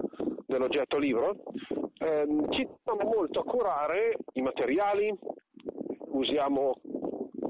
[0.48, 1.44] dell'oggetto libro,
[2.00, 5.16] ehm, ci teniamo molto a curare i materiali,
[6.08, 6.74] usiamo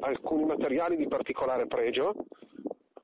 [0.02, 2.14] alcuni materiali di particolare pregio,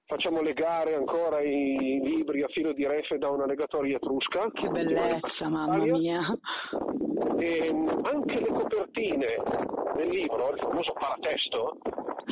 [0.06, 4.50] facciamo legare ancora i libri a filo di refe da una legatoria etrusca.
[4.52, 6.39] Che bellezza, mamma mia!
[7.39, 7.69] E
[8.03, 9.38] anche le copertine
[9.95, 11.77] del libro, il famoso paratesto,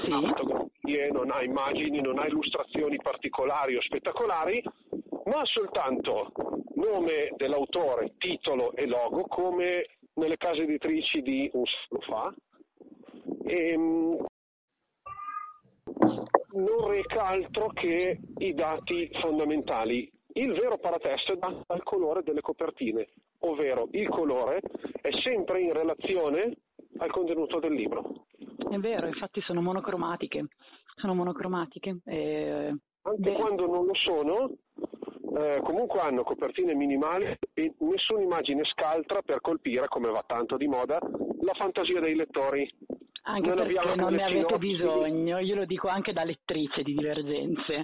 [0.04, 0.12] sì.
[0.12, 4.64] ha fotografie, non ha immagini, non ha illustrazioni particolari o spettacolari,
[5.26, 6.32] ma soltanto
[6.76, 12.34] nome dell'autore, titolo e logo, come nelle case editrici di un secolo fa.
[13.44, 13.78] E,
[16.56, 20.10] non reca altro che i dati fondamentali.
[20.34, 23.08] Il vero paratesto è dato dal colore delle copertine,
[23.50, 24.62] ovvero il colore
[25.02, 26.58] è sempre in relazione
[26.98, 28.26] al contenuto del libro.
[28.70, 30.48] È vero, infatti sono monocromatiche,
[30.96, 32.00] sono monocromatiche.
[32.06, 32.76] E...
[33.02, 33.34] Anche Beh.
[33.34, 34.50] quando non lo sono,
[35.38, 40.68] eh, comunque hanno copertine minimali e nessuna immagine scaltra per colpire, come va tanto di
[40.68, 40.98] moda,
[41.42, 42.68] la fantasia dei lettori.
[43.28, 47.84] Anche non perché non ne avete bisogno, io lo dico anche da lettrice di divergenze.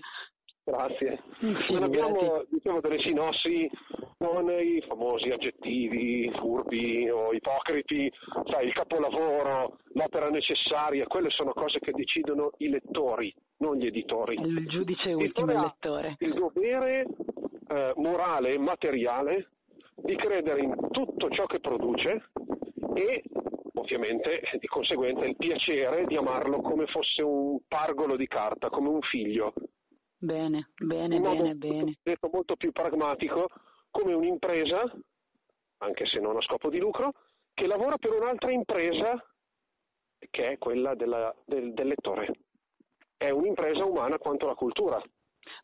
[0.63, 1.24] Grazie.
[1.69, 3.69] Non abbiamo diciamo, delle sinossi
[4.22, 8.12] con i famosi aggettivi furbi o ipocriti,
[8.46, 14.36] sai, il capolavoro, l'opera necessaria, quelle sono cose che decidono i lettori, non gli editori.
[14.40, 16.16] Il giudice ultimo, il lettore.
[16.20, 17.08] Il dovere
[17.68, 19.50] eh, morale e materiale
[19.96, 22.30] di credere in tutto ciò che produce
[22.94, 23.24] e
[23.74, 29.02] ovviamente di conseguenza il piacere di amarlo come fosse un pargolo di carta, come un
[29.02, 29.54] figlio.
[30.20, 31.98] Bene, bene, bene, bene.
[32.04, 33.48] Detto molto più pragmatico,
[33.92, 34.92] come un'impresa,
[35.80, 37.14] anche se non a scopo di lucro,
[37.54, 39.24] che lavora per un'altra impresa
[40.30, 42.32] che è quella della, del, del lettore.
[43.18, 45.02] È un'impresa umana quanto la cultura.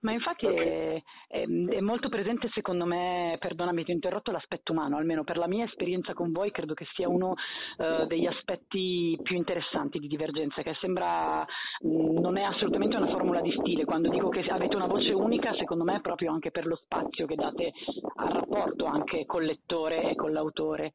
[0.01, 4.97] Ma infatti è, è, è, molto presente secondo me, perdonami ti ho interrotto, l'aspetto umano,
[4.97, 7.33] almeno per la mia esperienza con voi credo che sia uno
[7.77, 11.45] uh, degli aspetti più interessanti di divergenza, che sembra
[11.81, 15.53] mh, non è assolutamente una formula di stile, quando dico che avete una voce unica
[15.55, 17.71] secondo me è proprio anche per lo spazio che date
[18.15, 20.93] al rapporto anche col lettore e con l'autore.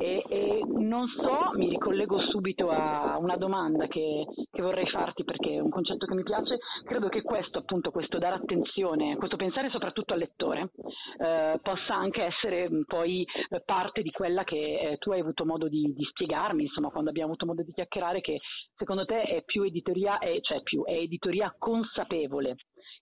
[0.00, 5.54] E, e, non so, mi ricollego subito a una domanda che, che, vorrei farti perché
[5.54, 6.58] è un concetto che mi piace.
[6.84, 10.70] Credo che questo, appunto, questo dare attenzione, questo pensare soprattutto al lettore,
[11.18, 13.26] eh, possa anche essere poi
[13.64, 17.30] parte di quella che eh, tu hai avuto modo di, di, spiegarmi, insomma, quando abbiamo
[17.30, 18.38] avuto modo di chiacchierare, che
[18.76, 22.54] secondo te è più editoria, è, cioè più, è editoria consapevole.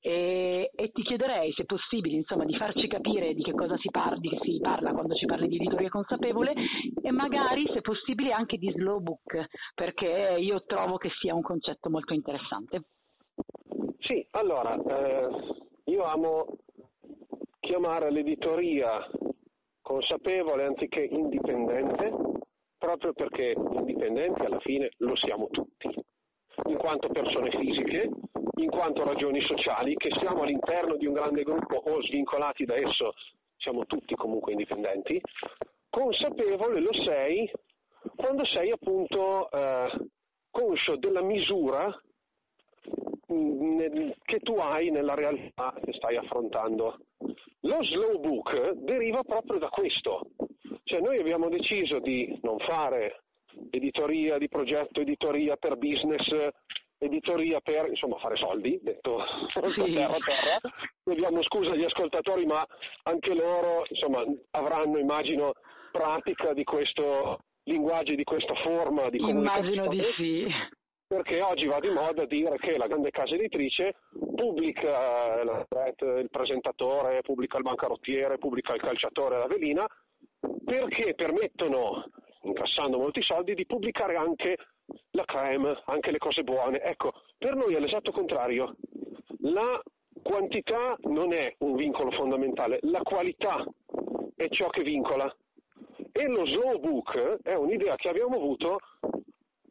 [0.08, 4.20] E, e, ti chiederei, se possibile, insomma, di farci capire di che cosa si, par-
[4.20, 6.54] di si parla quando ci parli di editoria consapevole
[7.02, 11.90] e magari, se possibile, anche di slow book, perché io trovo che sia un concetto
[11.90, 12.84] molto interessante.
[13.98, 15.28] Sì, allora, eh,
[15.86, 16.56] io amo
[17.58, 19.10] chiamare l'editoria
[19.82, 22.12] consapevole anziché indipendente,
[22.78, 25.88] proprio perché indipendenti alla fine lo siamo tutti,
[26.64, 28.10] in quanto persone fisiche,
[28.56, 33.14] in quanto ragioni sociali, che siamo all'interno di un grande gruppo o svincolati da esso,
[33.56, 35.20] siamo tutti comunque indipendenti,
[35.90, 37.50] consapevole lo sei
[38.14, 40.08] quando sei appunto eh,
[40.50, 41.88] conscio della misura
[43.32, 46.98] mm, che tu hai nella realtà che stai affrontando.
[47.60, 50.30] Lo slow book deriva proprio da questo,
[50.84, 53.24] cioè noi abbiamo deciso di non fare
[53.76, 56.26] editoria di progetto, editoria per business,
[56.98, 59.18] editoria per insomma fare soldi, detto
[59.74, 59.92] sì.
[59.92, 60.60] terra terra.
[61.04, 62.66] Chiediamo scusa agli ascoltatori, ma
[63.04, 65.52] anche loro insomma, avranno, immagino,
[65.90, 69.72] pratica di questo linguaggio, di questa forma di comunicazione.
[69.72, 70.46] Immagino di sì.
[71.08, 73.94] Perché oggi va di moda dire che la grande casa editrice
[74.34, 79.86] pubblica il presentatore, pubblica il bancarottiere, pubblica il calciatore, la velina,
[80.64, 82.06] perché permettono,
[82.46, 84.56] incassando molti soldi, di pubblicare anche
[85.10, 86.80] la creme, anche le cose buone.
[86.80, 88.76] Ecco, per noi è l'esatto contrario.
[89.40, 89.80] La
[90.22, 93.64] quantità non è un vincolo fondamentale, la qualità
[94.34, 95.34] è ciò che vincola.
[96.12, 98.78] E lo slow book è un'idea che abbiamo avuto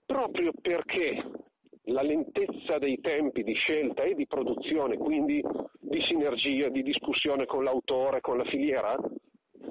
[0.06, 1.24] proprio perché
[1.86, 5.44] la lentezza dei tempi di scelta e di produzione, quindi
[5.80, 8.98] di sinergia, di discussione con l'autore, con la filiera,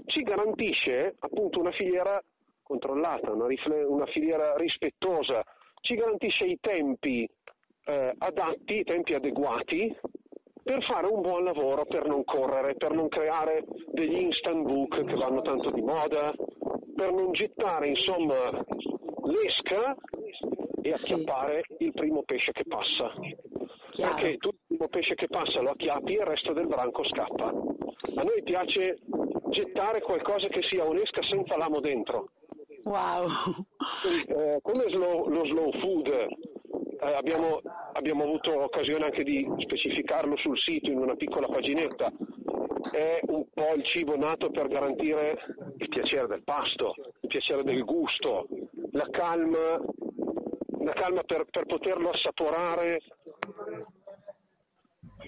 [0.07, 2.23] ci garantisce appunto una filiera
[2.65, 5.45] controllata, una, rifle- una filiera rispettosa,
[5.81, 7.29] ci garantisce i tempi
[7.85, 9.95] eh, adatti, i tempi adeguati
[10.63, 15.15] per fare un buon lavoro, per non correre, per non creare degli instant book che
[15.15, 16.33] vanno tanto di moda,
[16.97, 18.51] per non gettare insomma
[19.25, 19.95] l'esca
[20.81, 23.13] e acchiappare il primo pesce che passa.
[23.91, 24.15] Chiaro.
[24.15, 27.47] Perché tu il primo pesce che passa lo acchiappi e il resto del branco scappa.
[27.47, 28.99] A noi piace
[29.51, 32.31] gettare qualcosa che sia un'esca senza l'amo dentro.
[32.85, 33.27] Wow.
[34.29, 37.61] Eh, come slow, lo slow food eh, abbiamo,
[37.93, 42.13] abbiamo, avuto occasione anche di specificarlo sul sito in una piccola paginetta.
[42.91, 45.39] È un po' il cibo nato per garantire
[45.79, 48.47] il piacere del pasto, il piacere del gusto,
[48.93, 49.81] la calma,
[50.81, 53.01] la calma per, per poterlo assaporare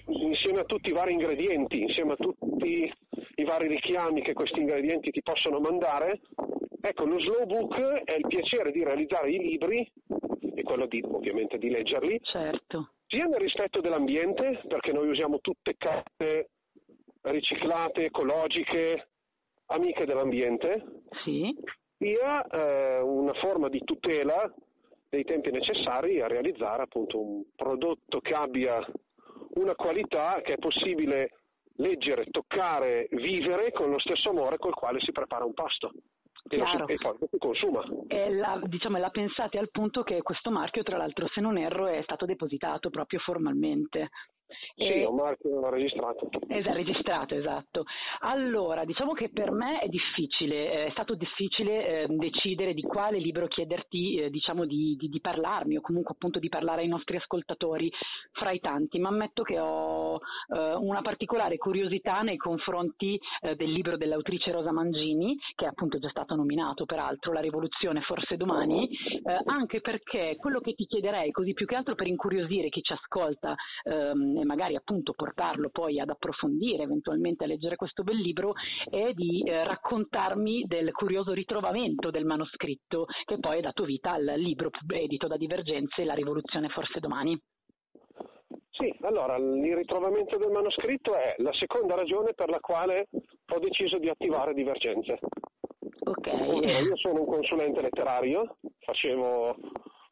[0.05, 2.91] insieme a tutti i vari ingredienti, insieme a tutti
[3.35, 6.21] i vari richiami che questi ingredienti ti possono mandare.
[6.87, 9.91] Ecco, lo slow book è il piacere di realizzare i libri
[10.55, 12.91] e quello di, ovviamente di leggerli, certo.
[13.07, 16.51] sia nel rispetto dell'ambiente, perché noi usiamo tutte carte
[17.23, 19.09] riciclate, ecologiche,
[19.65, 21.53] amiche dell'ambiente, sì.
[21.97, 24.49] sia eh, una forma di tutela
[25.09, 28.79] dei tempi necessari a realizzare appunto un prodotto che abbia
[29.55, 31.31] una qualità che è possibile
[31.77, 35.91] leggere, toccare, vivere con lo stesso amore col quale si prepara un pasto.
[36.49, 37.83] E, si, e, poi lo si consuma.
[38.07, 41.87] E la, diciamo, la pensate al punto che questo marchio, tra l'altro, se non erro,
[41.87, 44.09] è stato depositato proprio formalmente.
[44.75, 46.29] Sì, è un marchio registrato.
[46.47, 47.83] Esatto, registrato, esatto.
[48.19, 53.17] Allora, diciamo che per me è difficile, eh, è stato difficile eh, decidere di quale
[53.17, 57.17] libro chiederti, eh, diciamo, di, di, di, parlarmi o comunque appunto di parlare ai nostri
[57.17, 57.91] ascoltatori
[58.31, 63.71] fra i tanti, ma ammetto che ho eh, una particolare curiosità nei confronti eh, del
[63.71, 68.87] libro dell'autrice Rosa Mangini, che è appunto già stato nominato peraltro, La rivoluzione forse domani,
[68.87, 72.93] eh, anche perché quello che ti chiederei, così più che altro per incuriosire chi ci
[72.93, 78.53] ascolta, ehm, e magari appunto portarlo poi ad approfondire, eventualmente a leggere questo bel libro,
[78.89, 84.33] è di eh, raccontarmi del curioso ritrovamento del manoscritto che poi ha dato vita al
[84.37, 87.39] libro edito da Divergenze, La rivoluzione forse domani.
[88.69, 93.97] Sì, allora il ritrovamento del manoscritto è la seconda ragione per la quale ho deciso
[93.97, 95.17] di attivare Divergenze.
[96.05, 96.27] Ok.
[96.27, 99.55] Io sono un consulente letterario, facevo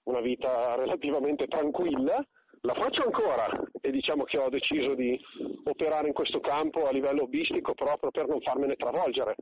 [0.06, 2.26] una vita relativamente tranquilla
[2.65, 3.47] la faccio ancora
[3.80, 5.19] e diciamo che ho deciso di
[5.65, 9.36] operare in questo campo a livello hobbistico proprio per non farmene travolgere.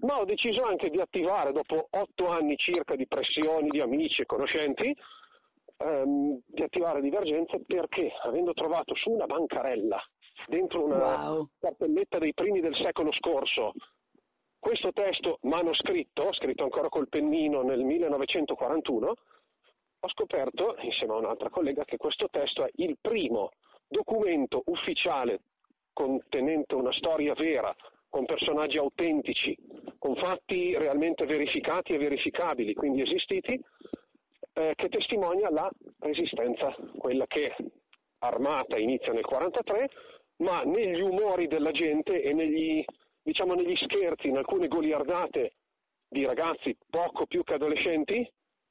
[0.00, 4.26] Ma ho deciso anche di attivare, dopo otto anni circa di pressioni di amici e
[4.26, 4.94] conoscenti,
[5.78, 10.00] ehm, di attivare divergenze perché avendo trovato su una bancarella,
[10.46, 11.48] dentro una wow.
[11.58, 13.72] cartelletta dei primi del secolo scorso,
[14.58, 19.14] questo testo manoscritto, scritto ancora col pennino nel 1941,
[20.00, 23.50] ho scoperto, insieme a un'altra collega, che questo testo è il primo
[23.86, 25.40] documento ufficiale
[25.92, 27.74] contenente una storia vera,
[28.08, 29.56] con personaggi autentici,
[29.98, 33.60] con fatti realmente verificati e verificabili, quindi esistiti,
[34.52, 37.54] eh, che testimonia la resistenza, quella che
[38.20, 39.90] armata inizia nel 43,
[40.38, 42.84] ma negli umori della gente e negli,
[43.22, 45.54] diciamo, negli scherzi, in alcune goliardate
[46.08, 48.26] di ragazzi poco più che adolescenti,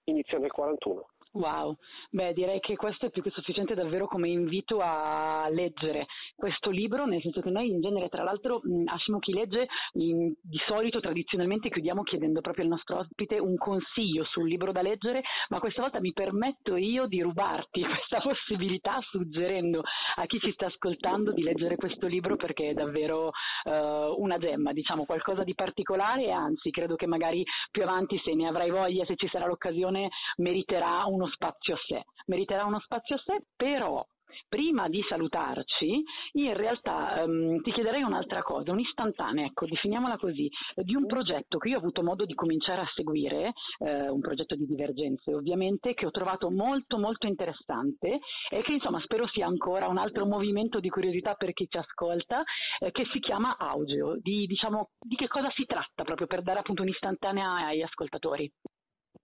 [0.05, 1.07] inizia nel 41.
[1.37, 1.77] Wow,
[2.09, 7.05] beh direi che questo è più che sufficiente davvero come invito a leggere questo libro,
[7.05, 11.69] nel senso che noi in genere tra l'altro Ashimo chi legge in, di solito tradizionalmente
[11.69, 15.99] chiudiamo chiedendo proprio al nostro ospite un consiglio sul libro da leggere, ma questa volta
[15.99, 19.81] mi permetto io di rubarti questa possibilità suggerendo
[20.15, 24.73] a chi ci sta ascoltando di leggere questo libro perché è davvero uh, una gemma,
[24.73, 29.15] diciamo qualcosa di particolare anzi credo che magari più avanti se ne avrai voglia, se
[29.15, 34.05] ci sarà l'occasione, meriterà uno spazio a sé, meriterà uno spazio a sé, però
[34.47, 40.95] prima di salutarci, in realtà um, ti chiederei un'altra cosa, un'istantanea, ecco, definiamola così, di
[40.95, 44.65] un progetto che io ho avuto modo di cominciare a seguire, eh, un progetto di
[44.65, 49.97] divergenze ovviamente, che ho trovato molto molto interessante e che insomma spero sia ancora un
[49.97, 52.43] altro movimento di curiosità per chi ci ascolta,
[52.79, 56.59] eh, che si chiama Audio, di, diciamo, di che cosa si tratta proprio per dare
[56.59, 58.51] appunto un'istantanea ai ascoltatori.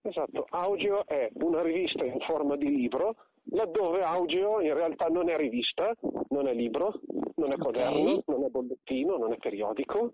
[0.05, 3.15] Esatto, Audio è una rivista in forma di libro,
[3.51, 5.95] laddove Audio in realtà non è rivista,
[6.27, 6.99] non è libro,
[7.35, 8.23] non è quaderno, okay.
[8.25, 10.11] non è bollettino, non è periodico,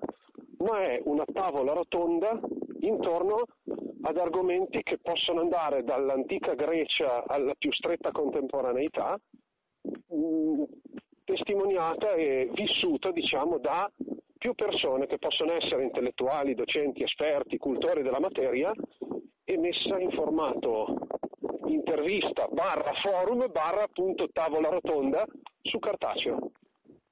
[0.60, 2.40] ma è una tavola rotonda
[2.82, 3.46] intorno
[4.04, 9.20] ad argomenti che possono andare dall'antica Grecia alla più stretta contemporaneità,
[10.14, 10.64] mm,
[11.24, 13.92] testimoniata e vissuta, diciamo, da
[14.40, 18.72] più persone che possono essere intellettuali, docenti, esperti, cultori della materia
[19.44, 20.96] e messa in formato
[21.66, 25.26] intervista barra forum barra appunto tavola rotonda
[25.62, 26.52] su cartaceo.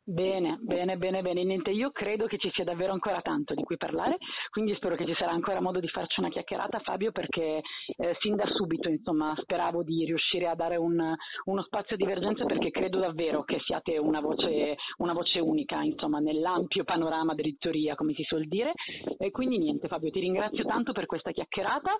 [0.09, 1.43] Bene, bene, bene, bene.
[1.43, 4.15] Niente, io credo che ci sia davvero ancora tanto di cui parlare,
[4.49, 7.59] quindi spero che ci sarà ancora modo di farci una chiacchierata, Fabio, perché
[7.97, 12.45] eh, fin da subito, insomma, speravo di riuscire a dare un, uno spazio a divergenza
[12.45, 18.13] perché credo davvero che siate una voce, una voce unica, insomma, nell'ampio panorama dell'editoria, come
[18.13, 18.71] si suol dire.
[19.17, 21.91] E quindi niente, Fabio, ti ringrazio tanto per questa chiacchierata.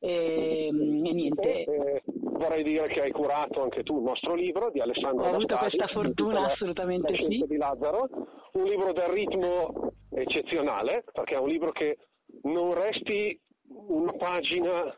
[0.00, 2.02] E, e niente.
[2.36, 5.86] Vorrei dire che hai curato anche tu il nostro libro di Alessandro Ho avuto questa
[5.86, 7.44] fortuna, assolutamente sì.
[7.46, 8.08] di Lazzaro,
[8.54, 11.96] un libro dal ritmo eccezionale, perché è un libro che
[12.42, 14.94] non resti una pagina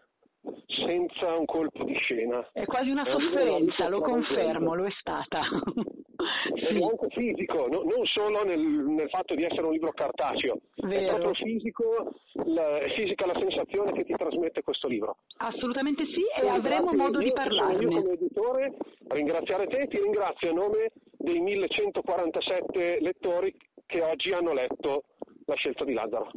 [0.66, 2.48] senza un colpo di scena.
[2.52, 5.40] È quasi una sofferenza, lo confermo, lo è stata.
[6.54, 6.64] sì.
[6.64, 11.00] È anche fisico, no, non solo nel, nel, fatto di essere un libro cartaceo, Vero.
[11.00, 15.18] è proprio fisico, la, è fisica la sensazione che ti trasmette questo libro.
[15.38, 17.82] Assolutamente sì, e avremo modo di parlarne.
[17.82, 18.76] Io come editore
[19.08, 23.54] ringraziare te, ti ringrazio a nome dei 1147 lettori
[23.86, 25.04] che oggi hanno letto
[25.46, 26.30] la scelta di Lazzaro.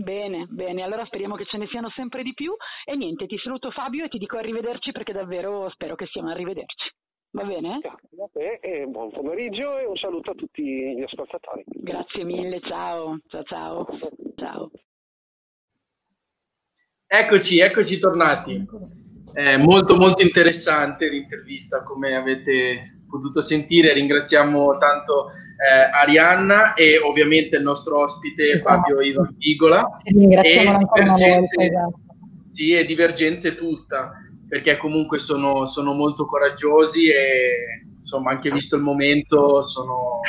[0.00, 2.54] Bene, bene, allora speriamo che ce ne siano sempre di più
[2.86, 6.28] e niente, ti saluto Fabio e ti dico arrivederci perché davvero spero che sia un
[6.28, 6.90] arrivederci.
[7.32, 7.80] Va bene?
[7.80, 11.64] Grazie a te e buon pomeriggio e un saluto a tutti gli ascoltatori.
[11.66, 13.86] Grazie mille, ciao, ciao, ciao.
[14.36, 14.70] ciao.
[17.06, 18.66] Eccoci, eccoci tornati.
[19.34, 23.92] È molto molto interessante l'intervista, come avete potuto sentire.
[23.92, 28.68] Ringraziamo tanto eh, Arianna e ovviamente il nostro ospite esatto.
[28.70, 29.96] Fabio Ivan Pigola.
[30.02, 31.62] Ringraziamo ancora una volta.
[31.62, 32.00] Esatto.
[32.36, 34.12] Sì, e Divergenze tutta,
[34.48, 40.20] perché comunque sono, sono molto coraggiosi e insomma anche visto il momento sono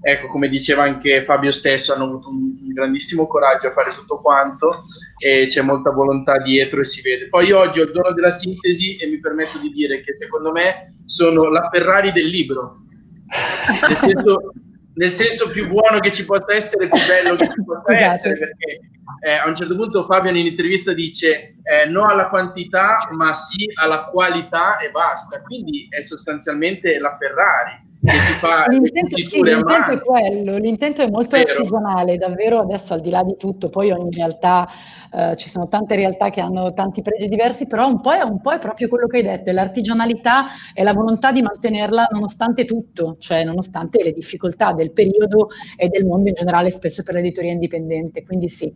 [0.00, 4.20] ecco, come diceva anche Fabio stesso, hanno avuto un, un, grandissimo coraggio a fare tutto
[4.20, 4.78] quanto
[5.18, 7.28] e c'è molta volontà dietro e si vede.
[7.28, 10.96] Poi oggi ho il dono della sintesi e mi permetto di dire che secondo me
[11.06, 12.82] sono la Ferrari del libro.
[13.28, 14.52] Nel senso,
[14.94, 18.12] nel senso più buono che ci possa essere, più bello che ci possa esatto.
[18.12, 18.80] essere, perché
[19.20, 23.66] eh, a un certo punto Fabio in intervista dice eh, no alla quantità, ma sì
[23.74, 25.42] alla qualità e basta.
[25.42, 31.50] Quindi è sostanzialmente la Ferrari l'intento, sì, l'intento è quello, l'intento è molto Vero.
[31.52, 34.68] artigianale, davvero adesso al di là di tutto, poi ogni realtà,
[35.12, 38.40] eh, ci sono tante realtà che hanno tanti pregi diversi, però un po' è, un
[38.40, 42.64] po' è proprio quello che hai detto, è l'artigianalità e la volontà di mantenerla nonostante
[42.64, 47.50] tutto, cioè nonostante le difficoltà del periodo e del mondo in generale, specie per l'editoria
[47.50, 48.72] indipendente, quindi sì,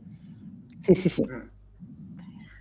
[0.81, 1.23] sì, sì, sì.
[1.23, 1.51] Mm.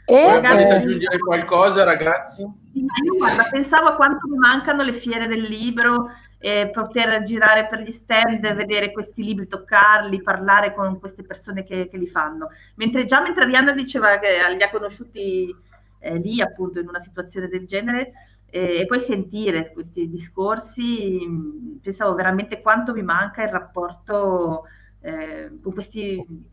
[0.05, 2.41] E, Volete eh, aggiungere qualcosa ragazzi?
[2.73, 6.07] Io guarda, pensavo a quanto mi mancano le fiere del libro,
[6.43, 11.87] eh, poter girare per gli stand, vedere questi libri, toccarli, parlare con queste persone che,
[11.87, 12.49] che li fanno.
[12.75, 15.55] Mentre già mentre Arianna diceva che li ha conosciuti
[15.99, 18.11] eh, lì appunto in una situazione del genere
[18.49, 24.63] eh, e poi sentire questi discorsi, mh, pensavo veramente quanto mi manca il rapporto
[25.01, 26.49] eh, con questi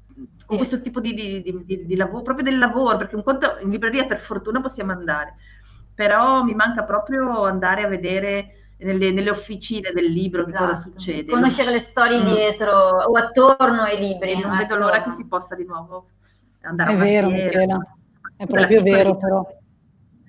[0.47, 3.71] con questo tipo di, di, di, di, lavoro, proprio del lavoro, perché un conto in
[3.71, 5.37] libreria per fortuna possiamo andare,
[5.95, 10.65] però mi manca proprio andare a vedere nelle, nelle officine del libro esatto.
[10.65, 11.33] che cosa succede.
[11.33, 12.27] Conoscere le storie mm.
[12.27, 14.33] dietro o attorno ai libri.
[14.33, 14.85] E non vedo attorno.
[14.85, 16.09] l'ora che si possa di nuovo
[16.63, 17.79] andare è a vero, Michela,
[18.37, 19.47] è proprio vero però.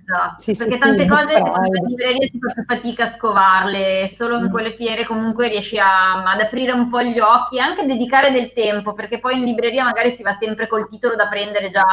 [0.09, 4.07] Esatto, sì, perché sì, tante sì, cose in libreria si fa più fatica a scovarle,
[4.07, 4.43] solo mm.
[4.43, 8.31] in quelle fiere comunque riesci a, ad aprire un po' gli occhi e anche dedicare
[8.31, 11.85] del tempo, perché poi in libreria magari si va sempre col titolo da prendere già,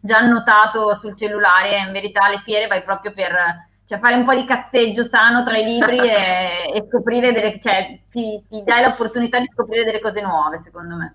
[0.00, 3.32] già annotato sul cellulare, in verità alle fiere vai proprio per
[3.86, 7.98] cioè fare un po' di cazzeggio sano tra i libri e, e scoprire delle, cioè
[8.10, 11.14] ti, ti dai l'opportunità di scoprire delle cose nuove, secondo me.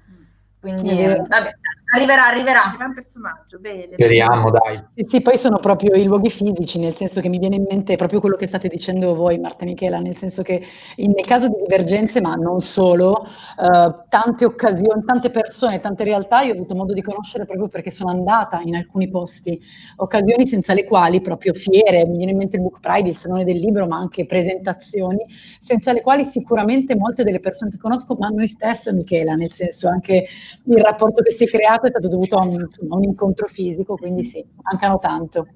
[0.60, 1.56] Quindi, vabbè,
[1.92, 2.74] Arriverà, arriverà.
[2.78, 3.88] Gran personaggio, bene.
[3.90, 4.84] Speriamo, dai.
[4.94, 7.96] Sì, sì, poi sono proprio i luoghi fisici, nel senso che mi viene in mente
[7.96, 10.62] proprio quello che state dicendo voi, Marta e Michela, nel senso che
[10.98, 16.42] in, nel caso di divergenze, ma non solo, eh, tante occasioni, tante persone, tante realtà
[16.42, 19.60] io ho avuto modo di conoscere proprio perché sono andata in alcuni posti,
[19.96, 23.44] occasioni senza le quali, proprio fiere, mi viene in mente il Book Pride, il Salone
[23.44, 25.26] del Libro, ma anche presentazioni,
[25.60, 29.90] senza le quali sicuramente molte delle persone che conosco, ma noi stesse, Michela, nel senso
[29.90, 30.28] anche
[30.66, 33.96] il rapporto che si è creato, è stato dovuto a un, insomma, un incontro fisico,
[33.96, 35.48] quindi sì, mancano tanto.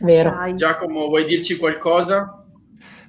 [0.00, 0.30] Vero.
[0.30, 0.54] Dai.
[0.54, 2.44] Giacomo, vuoi dirci qualcosa?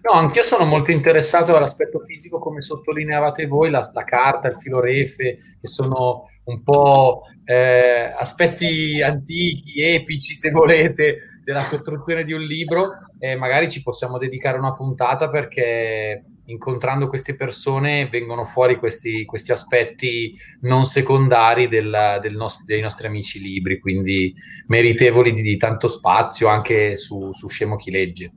[0.02, 4.80] No, anch'io sono molto interessato all'aspetto fisico, come sottolineavate voi, la, la carta, il filo
[4.80, 12.42] refe, che sono un po' eh, aspetti antichi, epici, se volete, della costruzione di un
[12.42, 12.92] libro.
[13.18, 19.52] E magari ci possiamo dedicare una puntata perché incontrando queste persone vengono fuori questi, questi
[19.52, 24.34] aspetti non secondari del, del nost- dei nostri amici libri, quindi
[24.68, 28.32] meritevoli di, di tanto spazio anche su, su Scemo chi legge.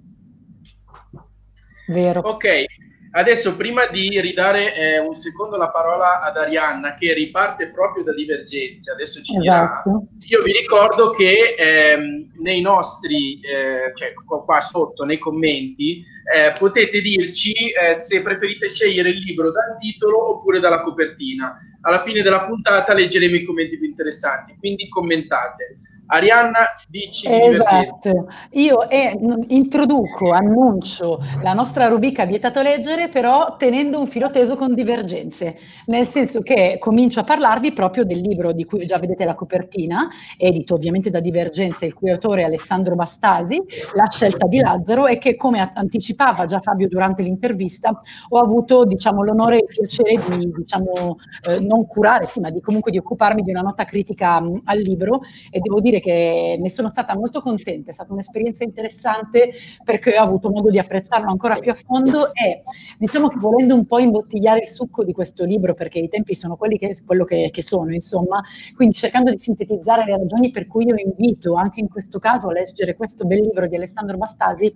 [1.88, 2.20] Vero.
[2.20, 2.64] Ok,
[3.12, 8.12] adesso prima di ridare eh, un secondo la parola ad Arianna che riparte proprio da
[8.12, 10.08] Divergenze, adesso ci esatto.
[10.26, 16.04] dirà, io vi ricordo che ehm, nei nostri, eh, cioè qua sotto nei commenti,
[16.34, 21.58] eh, potete dirci eh, se preferite scegliere il libro dal titolo oppure dalla copertina.
[21.80, 25.78] Alla fine della puntata leggeremo i commenti più interessanti, quindi commentate.
[26.10, 34.06] Arianna, dici Esatto, io eh, introduco, annuncio la nostra rubrica Vietato Leggere, però tenendo un
[34.06, 35.56] filo teso con divergenze,
[35.86, 40.08] nel senso che comincio a parlarvi proprio del libro di cui già vedete la copertina,
[40.38, 43.62] edito ovviamente da Divergenze, il cui autore è Alessandro Bastasi,
[43.94, 47.98] La scelta di Lazzaro, e che come anticipava già Fabio durante l'intervista,
[48.30, 52.62] ho avuto diciamo, l'onore e il piacere di diciamo, eh, non curare, sì, ma di,
[52.62, 56.56] comunque di occuparmi di una nota critica mh, al libro e devo dire dire che
[56.60, 59.50] ne sono stata molto contenta, è stata un'esperienza interessante
[59.84, 62.62] perché ho avuto modo di apprezzarlo ancora più a fondo e
[62.98, 66.56] diciamo che volendo un po' imbottigliare il succo di questo libro, perché i tempi sono
[66.56, 68.42] quelli che, quello che, che sono, insomma,
[68.74, 72.52] quindi cercando di sintetizzare le ragioni per cui io invito anche in questo caso a
[72.52, 74.72] leggere questo bel libro di Alessandro Bastasi,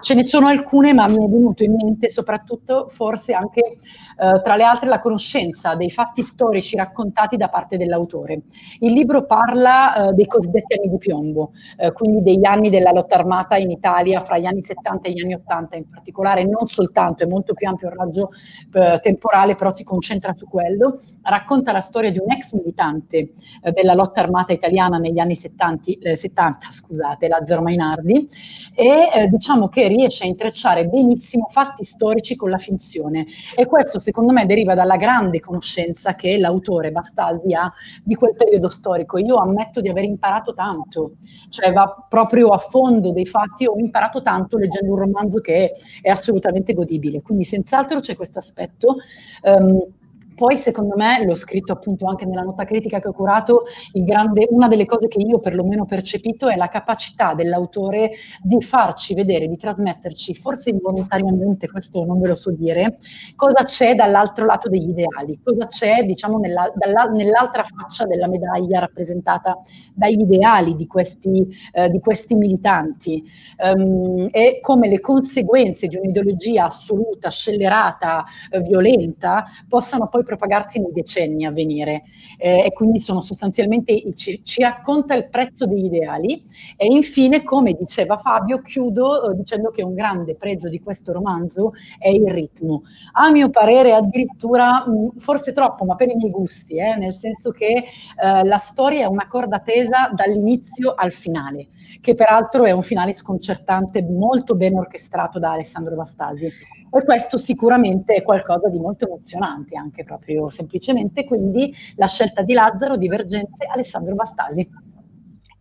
[0.00, 4.56] ce ne sono alcune, ma mi è venuto in mente soprattutto forse anche eh, tra
[4.56, 8.42] le altre la conoscenza dei fatti storici raccontati da parte dell'autore.
[8.80, 12.90] Il libro parla eh, dei cosiddetti cosiddetti anni di piombo, eh, quindi degli anni della
[12.90, 16.66] lotta armata in Italia fra gli anni 70 e gli anni 80 in particolare, non
[16.66, 18.30] soltanto, è molto più ampio il raggio
[18.72, 23.30] eh, temporale, però si concentra su quello, racconta la storia di un ex militante
[23.62, 28.28] eh, della lotta armata italiana negli anni 70, 70 eh, scusate, Lazzaro Mainardi,
[28.74, 33.98] e eh, diciamo che riesce a intrecciare benissimo fatti storici con la finzione e questo
[33.98, 39.18] secondo me deriva dalla grande conoscenza che l'autore Bastasi ha di quel periodo storico.
[39.18, 41.12] Io ammetto di aver imparato imparato tanto,
[41.48, 46.10] cioè va proprio a fondo dei fatti, ho imparato tanto leggendo un romanzo che è,
[46.10, 48.96] assolutamente godibile, quindi senz'altro c'è questo aspetto.
[49.42, 49.96] Um,
[50.38, 54.68] poi, secondo me, l'ho scritto appunto anche nella nota critica che ho curato, grande, una
[54.68, 59.56] delle cose che io perlomeno ho percepito è la capacità dell'autore di farci vedere, di
[59.56, 62.98] trasmetterci, forse involontariamente, questo non ve lo so dire,
[63.34, 68.78] cosa c'è dall'altro lato degli ideali, cosa c'è, diciamo, nella, dalla, nell'altra faccia della medaglia
[68.78, 69.58] rappresentata
[69.92, 73.24] dagli ideali di questi, eh, di questi militanti.
[73.58, 80.92] Um, e come le conseguenze di un'ideologia assoluta, scellerata, eh, violenta, possano poi propagarsi nei
[80.92, 82.02] decenni a venire
[82.36, 86.42] eh, e quindi sono sostanzialmente, ci, ci, racconta il prezzo degli ideali
[86.76, 91.72] e infine, come diceva Fabio, chiudo eh, dicendo che un grande pregio di questo romanzo
[91.98, 92.82] è il ritmo.
[93.12, 97.50] A mio parere addirittura, mh, forse troppo, ma per i miei gusti, eh, nel senso
[97.50, 101.68] che eh, la storia è una corda tesa dall'inizio al finale,
[102.00, 106.46] che peraltro è un finale sconcertante, molto ben orchestrato da Alessandro Bastasi.
[106.90, 112.42] E questo sicuramente è qualcosa di molto emozionante anche proprio proprio semplicemente, quindi la scelta
[112.42, 114.68] di Lazzaro, Divergenze, Alessandro Bastasi.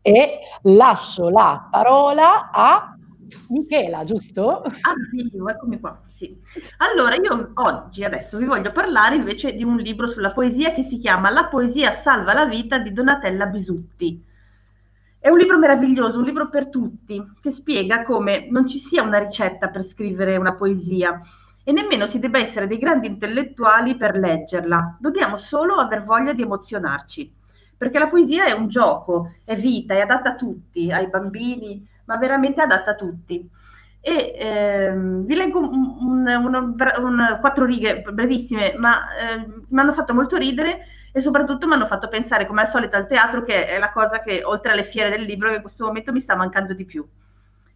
[0.01, 2.97] e lascio la parola a
[3.49, 4.61] Michela, giusto?
[4.61, 6.01] Ah, sì, eccomi qua.
[6.15, 6.35] Sì.
[6.77, 10.97] Allora, io oggi, adesso, vi voglio parlare invece di un libro sulla poesia che si
[10.97, 14.23] chiama La poesia salva la vita di Donatella Bisutti.
[15.19, 19.19] È un libro meraviglioso, un libro per tutti, che spiega come non ci sia una
[19.19, 21.21] ricetta per scrivere una poesia
[21.67, 24.95] e nemmeno si debba essere dei grandi intellettuali per leggerla.
[25.01, 27.29] Dobbiamo solo aver voglia di emozionarci,
[27.75, 32.15] perché la poesia è un gioco, è vita, è adatta a tutti, ai bambini, ma
[32.15, 33.45] veramente adatta a tutti.
[33.99, 39.91] E ehm, vi leggo un, un, un, un, quattro righe brevissime, ma eh, mi hanno
[39.91, 43.67] fatto molto ridere e soprattutto mi hanno fatto pensare, come al solito, al teatro, che
[43.67, 46.37] è la cosa che, oltre alle fiere del libro, che in questo momento mi sta
[46.37, 47.05] mancando di più.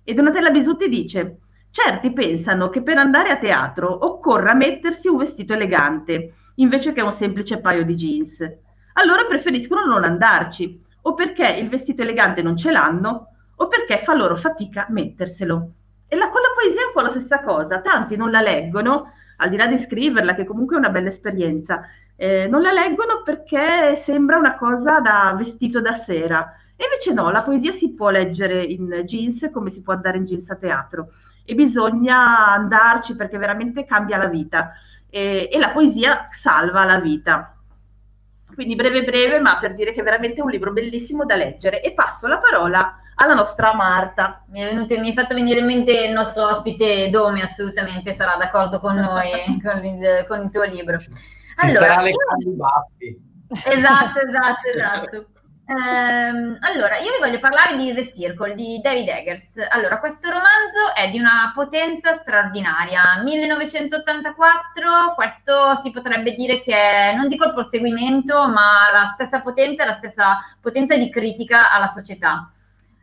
[0.01, 1.39] E Donatella Bisutti dice,
[1.71, 7.13] certi pensano che per andare a teatro occorra mettersi un vestito elegante, invece che un
[7.13, 8.47] semplice paio di jeans.
[8.93, 14.13] Allora preferiscono non andarci, o perché il vestito elegante non ce l'hanno, o perché fa
[14.13, 15.71] loro fatica metterselo.
[16.07, 19.13] E la, con la poesia è un po' la stessa cosa, tanti non la leggono,
[19.37, 21.83] al di là di scriverla, che comunque è una bella esperienza,
[22.17, 26.53] eh, non la leggono perché sembra una cosa da vestito da sera.
[26.75, 30.25] E invece no, la poesia si può leggere in jeans come si può andare in
[30.25, 31.11] jeans a teatro
[31.45, 34.73] e bisogna andarci perché veramente cambia la vita
[35.09, 37.55] e, e la poesia salva la vita.
[38.53, 41.81] Quindi breve breve, ma per dire che è veramente un libro bellissimo da leggere.
[41.81, 44.43] E passo la parola alla nostra Marta.
[44.49, 48.35] Mi è, venuto, mi è fatto venire in mente il nostro ospite Domi, assolutamente sarà
[48.35, 49.29] d'accordo con noi,
[49.63, 50.97] con, il, con, il, tuo libro.
[50.97, 51.09] Si
[51.55, 53.29] allora, starà leccando i baffi.
[53.51, 55.25] Esatto, esatto, esatto.
[55.65, 59.67] Ehm, allora, io vi voglio parlare di The Circle di David Eggers.
[59.69, 63.21] Allora, questo romanzo è di una potenza straordinaria.
[63.23, 69.85] 1984, questo si potrebbe dire che è, non dico il proseguimento, ma la stessa potenza,
[69.85, 72.51] la stessa potenza di critica alla società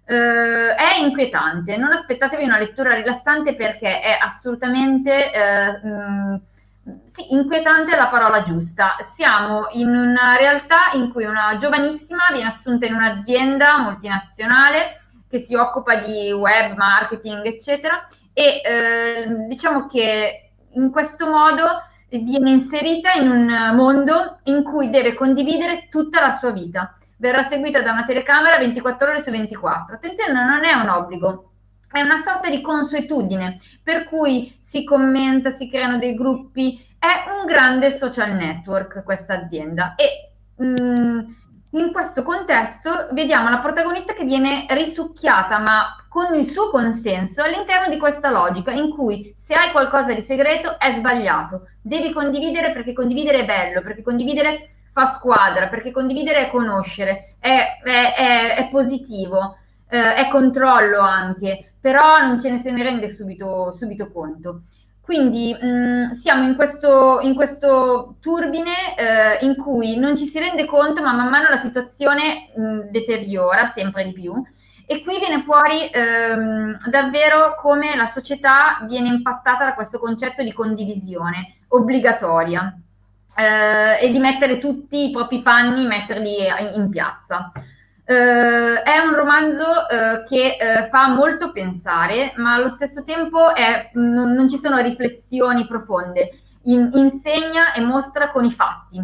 [0.08, 6.40] eh, è inquietante, non aspettatevi una lettura rilassante perché è assolutamente eh, mh,
[7.12, 8.96] sì, inquietante è la parola giusta.
[9.14, 15.54] Siamo in una realtà in cui una giovanissima viene assunta in un'azienda multinazionale che si
[15.54, 23.28] occupa di web marketing, eccetera, e eh, diciamo che in questo modo viene inserita in
[23.30, 28.58] un mondo in cui deve condividere tutta la sua vita verrà seguita da una telecamera
[28.58, 29.96] 24 ore su 24.
[29.96, 31.52] Attenzione, non è un obbligo,
[31.90, 37.46] è una sorta di consuetudine, per cui si commenta, si creano dei gruppi, è un
[37.46, 41.18] grande social network questa azienda e mh, mm,
[41.72, 47.88] in questo contesto vediamo la protagonista che viene risucchiata, ma con il suo consenso, all'interno
[47.88, 52.92] di questa logica in cui se hai qualcosa di segreto è sbagliato, devi condividere perché
[52.92, 58.68] condividere è bello, perché condividere fa squadra, perché condividere è conoscere, è, è, è, è
[58.70, 59.56] positivo,
[59.88, 64.62] eh, è controllo anche, però non ce ne se ne rende subito, subito conto.
[65.08, 70.38] Quindi mh, mm, siamo in questo, in questo turbine eh, in cui non ci si
[70.38, 74.34] rende conto, ma man mano la situazione mh, mm, deteriora sempre di più.
[74.84, 80.52] E qui viene fuori ehm, davvero come la società viene impattata da questo concetto di
[80.52, 82.74] condivisione obbligatoria
[83.36, 86.36] eh, e di mettere tutti i propri panni, metterli
[86.74, 87.52] in piazza.
[88.10, 93.90] Eh, è un romanzo eh, che eh, fa molto pensare, ma allo stesso tempo è,
[93.92, 96.30] non, non, ci sono riflessioni profonde,
[96.62, 98.98] in, insegna e mostra con i fatti.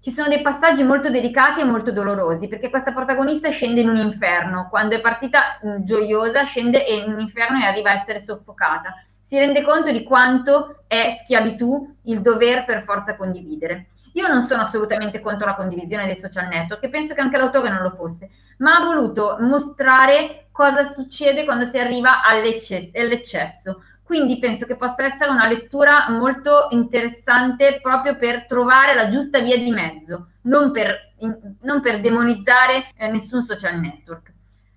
[0.00, 3.96] Ci sono dei passaggi molto delicati e molto dolorosi, perché questa protagonista scende in un
[3.96, 8.92] inferno, quando è partita mh, gioiosa, scende in un inferno e arriva a essere soffocata
[9.32, 13.86] si rende conto di quanto è schiavitù il dover per forza condividere.
[14.12, 17.70] Io non sono assolutamente contro la condivisione dei social network e penso che anche l'autore
[17.70, 23.82] non lo fosse, ma ha voluto mostrare cosa succede quando si arriva all'eccesso.
[24.02, 29.56] Quindi penso che possa essere una lettura molto interessante proprio per trovare la giusta via
[29.56, 31.14] di mezzo, non per,
[31.62, 34.30] non per demonizzare eh, nessun social network.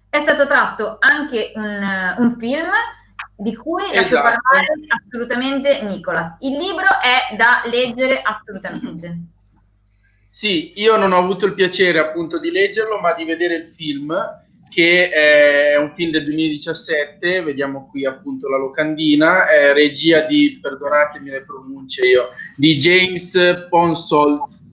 [0.08, 2.70] È stato tratto anche un, un film
[3.38, 3.96] di cui esatto.
[3.96, 6.38] lascio parlare assolutamente Nicolas.
[6.40, 9.18] Il libro è da leggere assolutamente.
[10.26, 14.14] Sì, io non ho avuto il piacere appunto di leggerlo, ma di vedere il film,
[14.70, 21.30] che è un film del 2017, vediamo qui appunto la locandina, è regia di, perdonatemi
[21.30, 24.65] le pronunce io, di James Ponsolt,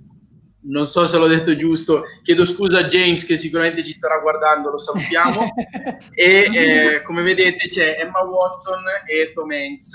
[0.65, 4.71] non so se l'ho detto giusto, chiedo scusa a James che sicuramente ci starà guardando,
[4.71, 5.45] lo salutiamo.
[6.15, 9.95] e eh, come vedete c'è Emma Watson e Tom Hanks.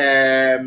[0.00, 0.60] Eh,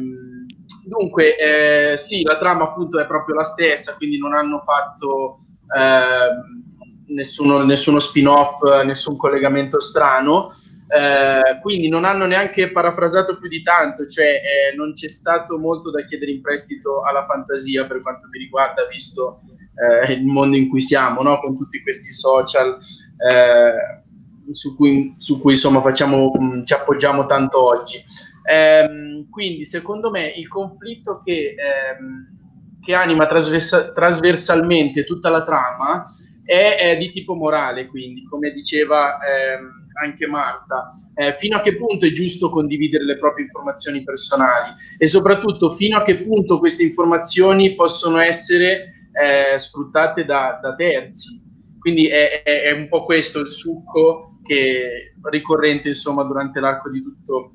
[0.88, 5.40] dunque, eh, sì, la trama appunto è proprio la stessa, quindi non hanno fatto,
[5.76, 6.64] ehm,
[7.08, 10.50] nessuno, nessuno spin-off, nessun collegamento strano.
[10.88, 15.90] Eh, quindi non hanno neanche parafrasato più di tanto, cioè eh, non c'è stato molto
[15.90, 19.42] da chiedere in prestito alla fantasia per quanto mi riguarda, visto
[19.76, 21.40] eh, il mondo in cui siamo, no?
[21.40, 24.04] con tutti questi social eh,
[24.52, 28.04] su cui, su cui insomma facciamo, mh, ci appoggiamo tanto oggi.
[28.48, 36.06] Ehm, quindi secondo me il conflitto che, ehm, che anima trasversa- trasversalmente tutta la trama
[36.44, 41.76] è, è, di tipo morale, quindi come diceva ehm, anche Marta, eh, fino a che
[41.76, 46.84] punto è giusto condividere le proprie informazioni personali e soprattutto fino a che punto queste
[46.84, 51.44] informazioni possono essere eh, sfruttate da, da, terzi.
[51.80, 57.02] Quindi è, è, è, un po' questo il succo che ricorrente insomma durante l'arco di
[57.02, 57.54] tutto,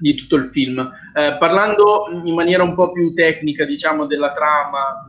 [0.00, 0.78] di tutto il film.
[0.78, 5.06] Eh, parlando in maniera un po' più tecnica, diciamo, della trama,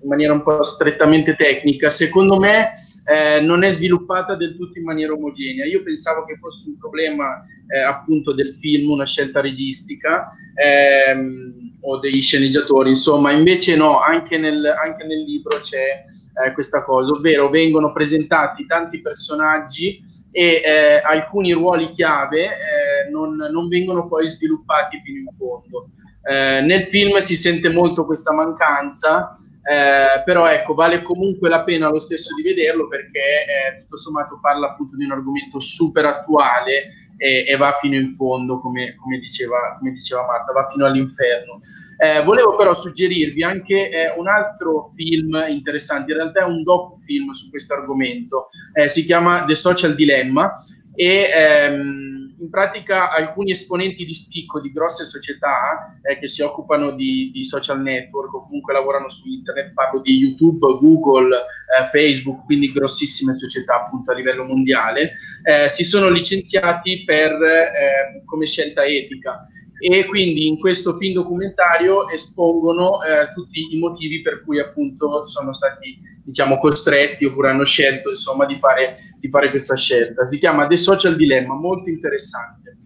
[0.00, 2.74] in maniera un po' strettamente tecnica, secondo me
[3.04, 5.64] eh, non è sviluppata del tutto in maniera omogenea.
[5.64, 11.98] Io pensavo che fosse un problema eh, appunto del film, una scelta registica ehm, o
[11.98, 16.04] dei sceneggiatori, insomma, invece no, anche nel, anche nel libro c'è
[16.44, 23.36] eh, questa cosa, ovvero vengono presentati tanti personaggi e eh, alcuni ruoli chiave eh, non,
[23.36, 25.90] non, vengono poi sviluppati fino in fondo.
[26.22, 29.37] Eh, nel film si sente molto questa mancanza,
[29.68, 34.38] eh, però ecco, vale comunque la pena lo stesso di vederlo perché eh, tutto sommato
[34.40, 39.18] parla appunto di un argomento super attuale e, e va fino in fondo, come, come,
[39.18, 41.60] diceva, come, diceva, Marta, va fino all'inferno.
[41.98, 47.32] Eh, volevo però suggerirvi anche eh, un altro film interessante, in realtà è un docufilm
[47.32, 50.54] su questo argomento, eh, si chiama The Social Dilemma
[50.94, 52.07] e ehm,
[52.40, 57.44] in pratica alcuni esponenti di spicco di grosse società eh, che si occupano di, di,
[57.44, 63.34] social network o comunque lavorano su internet, parlo di YouTube, Google, eh, Facebook, quindi grossissime
[63.34, 65.12] società appunto a livello mondiale,
[65.42, 69.46] eh, si sono licenziati per, eh, come scelta etica
[69.78, 75.52] e quindi in questo film documentario espongono eh, tutti i motivi per cui appunto sono
[75.52, 80.24] stati diciamo costretti oppure hanno scelto insomma di fare di fare questa scelta.
[80.24, 82.76] Si chiama The Social Dilemma, molto interessante.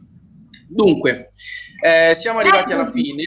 [0.69, 1.31] Dunque,
[1.85, 3.25] eh, siamo arrivati alla fine.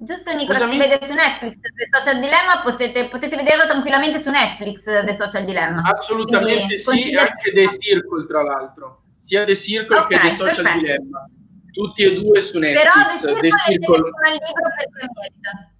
[0.00, 4.84] Giusto Nicola, si vede su Netflix The Social Dilemma, potete, potete, vederlo tranquillamente su Netflix
[4.84, 5.82] The Social Dilemma.
[5.82, 10.62] Assolutamente Quindi, sì, anche The Circle tra l'altro, sia The Circle okay, che The Social
[10.62, 10.78] perfetto.
[10.78, 11.28] Dilemma,
[11.72, 13.24] tutti e due su Netflix.
[13.24, 15.72] Però The Circle, The Circle...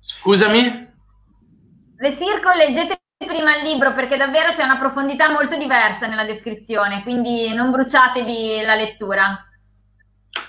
[0.00, 0.88] Scusami?
[1.98, 7.02] The Circle leggete prima il libro perché davvero c'è una profondità molto diversa nella descrizione,
[7.02, 9.40] quindi non bruciatevi la lettura.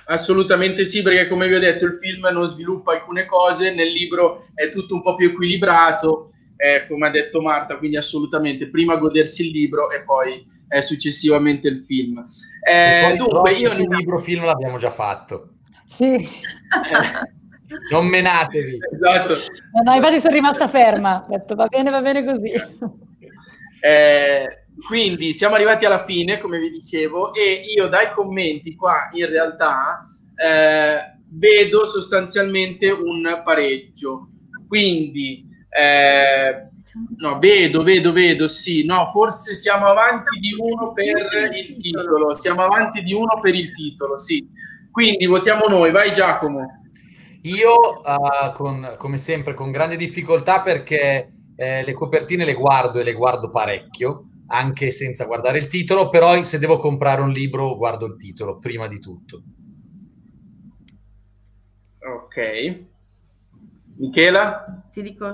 [0.08, 4.48] Assolutamente sì, perché come vi ho detto il film non sviluppa alcune cose, nel libro
[4.54, 9.48] è tutto un po' più equilibrato, eh, come ha detto Marta, quindi assolutamente prima godersi
[9.48, 12.26] il libro e poi eh, successivamente il film.
[12.68, 15.56] Eh, dunque, io il libro film l'abbiamo già fatto.
[15.88, 16.16] Sì.
[16.16, 16.28] Eh,
[17.92, 18.78] non menatevi.
[18.94, 19.34] Esatto.
[19.74, 22.52] No, no, infatti sono rimasta ferma, ho detto va bene, va bene così.
[23.80, 29.28] Eh, quindi siamo arrivati alla fine, come vi dicevo, e io dai commenti qua in
[29.28, 30.04] realtà
[30.36, 34.30] eh, vedo sostanzialmente un pareggio.
[34.68, 36.70] Quindi, eh,
[37.18, 42.64] no, vedo, vedo, vedo, sì, no, forse siamo avanti di uno per il titolo, siamo
[42.64, 44.46] avanti di uno per il titolo, sì.
[44.92, 46.84] Quindi votiamo noi, vai Giacomo.
[47.44, 53.04] Io, uh, con, come sempre, con grande difficoltà perché eh, le copertine le guardo e
[53.04, 58.06] le guardo parecchio, anche senza guardare il titolo, però se devo comprare un libro guardo
[58.06, 59.44] il titolo prima di tutto.
[62.00, 62.86] Ok.
[63.98, 64.84] Michela?
[64.94, 65.26] Ti dico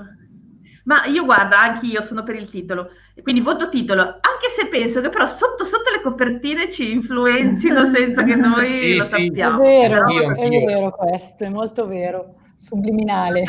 [0.83, 2.89] ma io guarda, anche io sono per il titolo,
[3.21, 8.23] quindi voto titolo, anche se penso che però sotto sotto le copertine ci influenzino senza
[8.23, 9.09] che noi sì, lo sì.
[9.09, 9.61] sappiamo.
[9.61, 10.33] È vero, anch'io.
[10.33, 13.43] è vero questo, è molto vero, subliminale.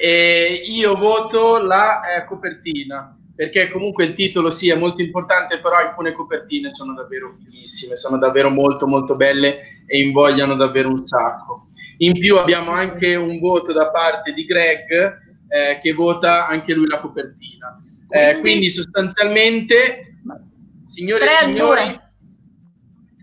[0.00, 5.76] E io voto la eh, copertina perché comunque il titolo sì è molto importante, però
[5.76, 11.68] alcune copertine sono davvero fighissime, sono davvero molto molto belle e invogliano davvero un sacco.
[11.98, 16.86] In più abbiamo anche un voto da parte di Greg eh, che vota anche lui
[16.86, 17.78] la copertina.
[18.10, 20.20] Eh, quindi sostanzialmente,
[20.86, 22.00] signore e signori,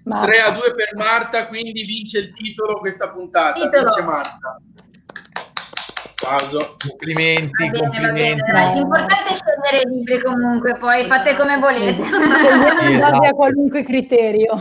[0.03, 3.53] 3 a 2 per Marta, quindi vince il titolo questa puntata.
[3.53, 3.85] Titolo.
[3.85, 4.61] Vince Marta.
[6.11, 6.77] Applauso.
[6.87, 8.51] Complimenti, bene, complimenti.
[8.73, 12.01] L'importante è scegliere i libri comunque, poi fate come volete.
[12.01, 14.53] In base a qualunque criterio.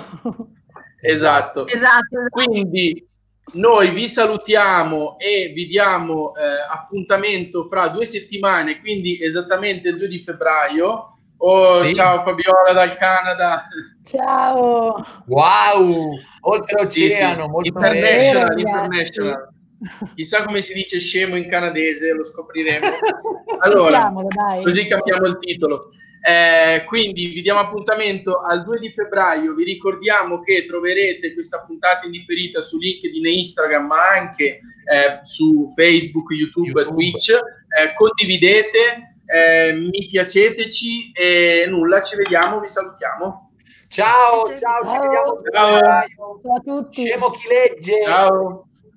[1.00, 1.66] Esatto.
[1.66, 2.26] esatto.
[2.30, 3.06] Quindi
[3.54, 6.40] noi vi salutiamo e vi diamo eh,
[6.72, 11.18] appuntamento fra due settimane, quindi esattamente il 2 di febbraio.
[11.36, 11.92] Oh, sì.
[11.92, 13.66] Ciao Fabiola dal Canada.
[14.04, 15.04] Ciao.
[15.26, 17.48] Wow, oltreoceano, sì, sì.
[17.48, 19.53] molto international, international.
[20.14, 22.86] Chissà come si dice scemo in canadese, lo scopriremo.
[23.60, 24.12] Allora,
[24.62, 25.90] così cambiamo il titolo.
[26.26, 29.54] Eh, quindi vi diamo appuntamento al 2 di febbraio.
[29.54, 35.72] Vi ricordiamo che troverete questa puntata indifferita su LinkedIn e Instagram, ma anche eh, su
[35.74, 36.94] Facebook, YouTube, YouTube.
[36.94, 37.30] Twitch.
[37.30, 43.52] Eh, condividete, eh, mi piaceteci e nulla, ci vediamo, vi salutiamo.
[43.88, 45.36] Ciao, ciao, ciao ci vediamo.
[45.52, 46.40] Ciao.
[46.42, 47.02] ciao a tutti.
[47.02, 48.02] Scemo chi legge.
[48.02, 48.68] Ciao.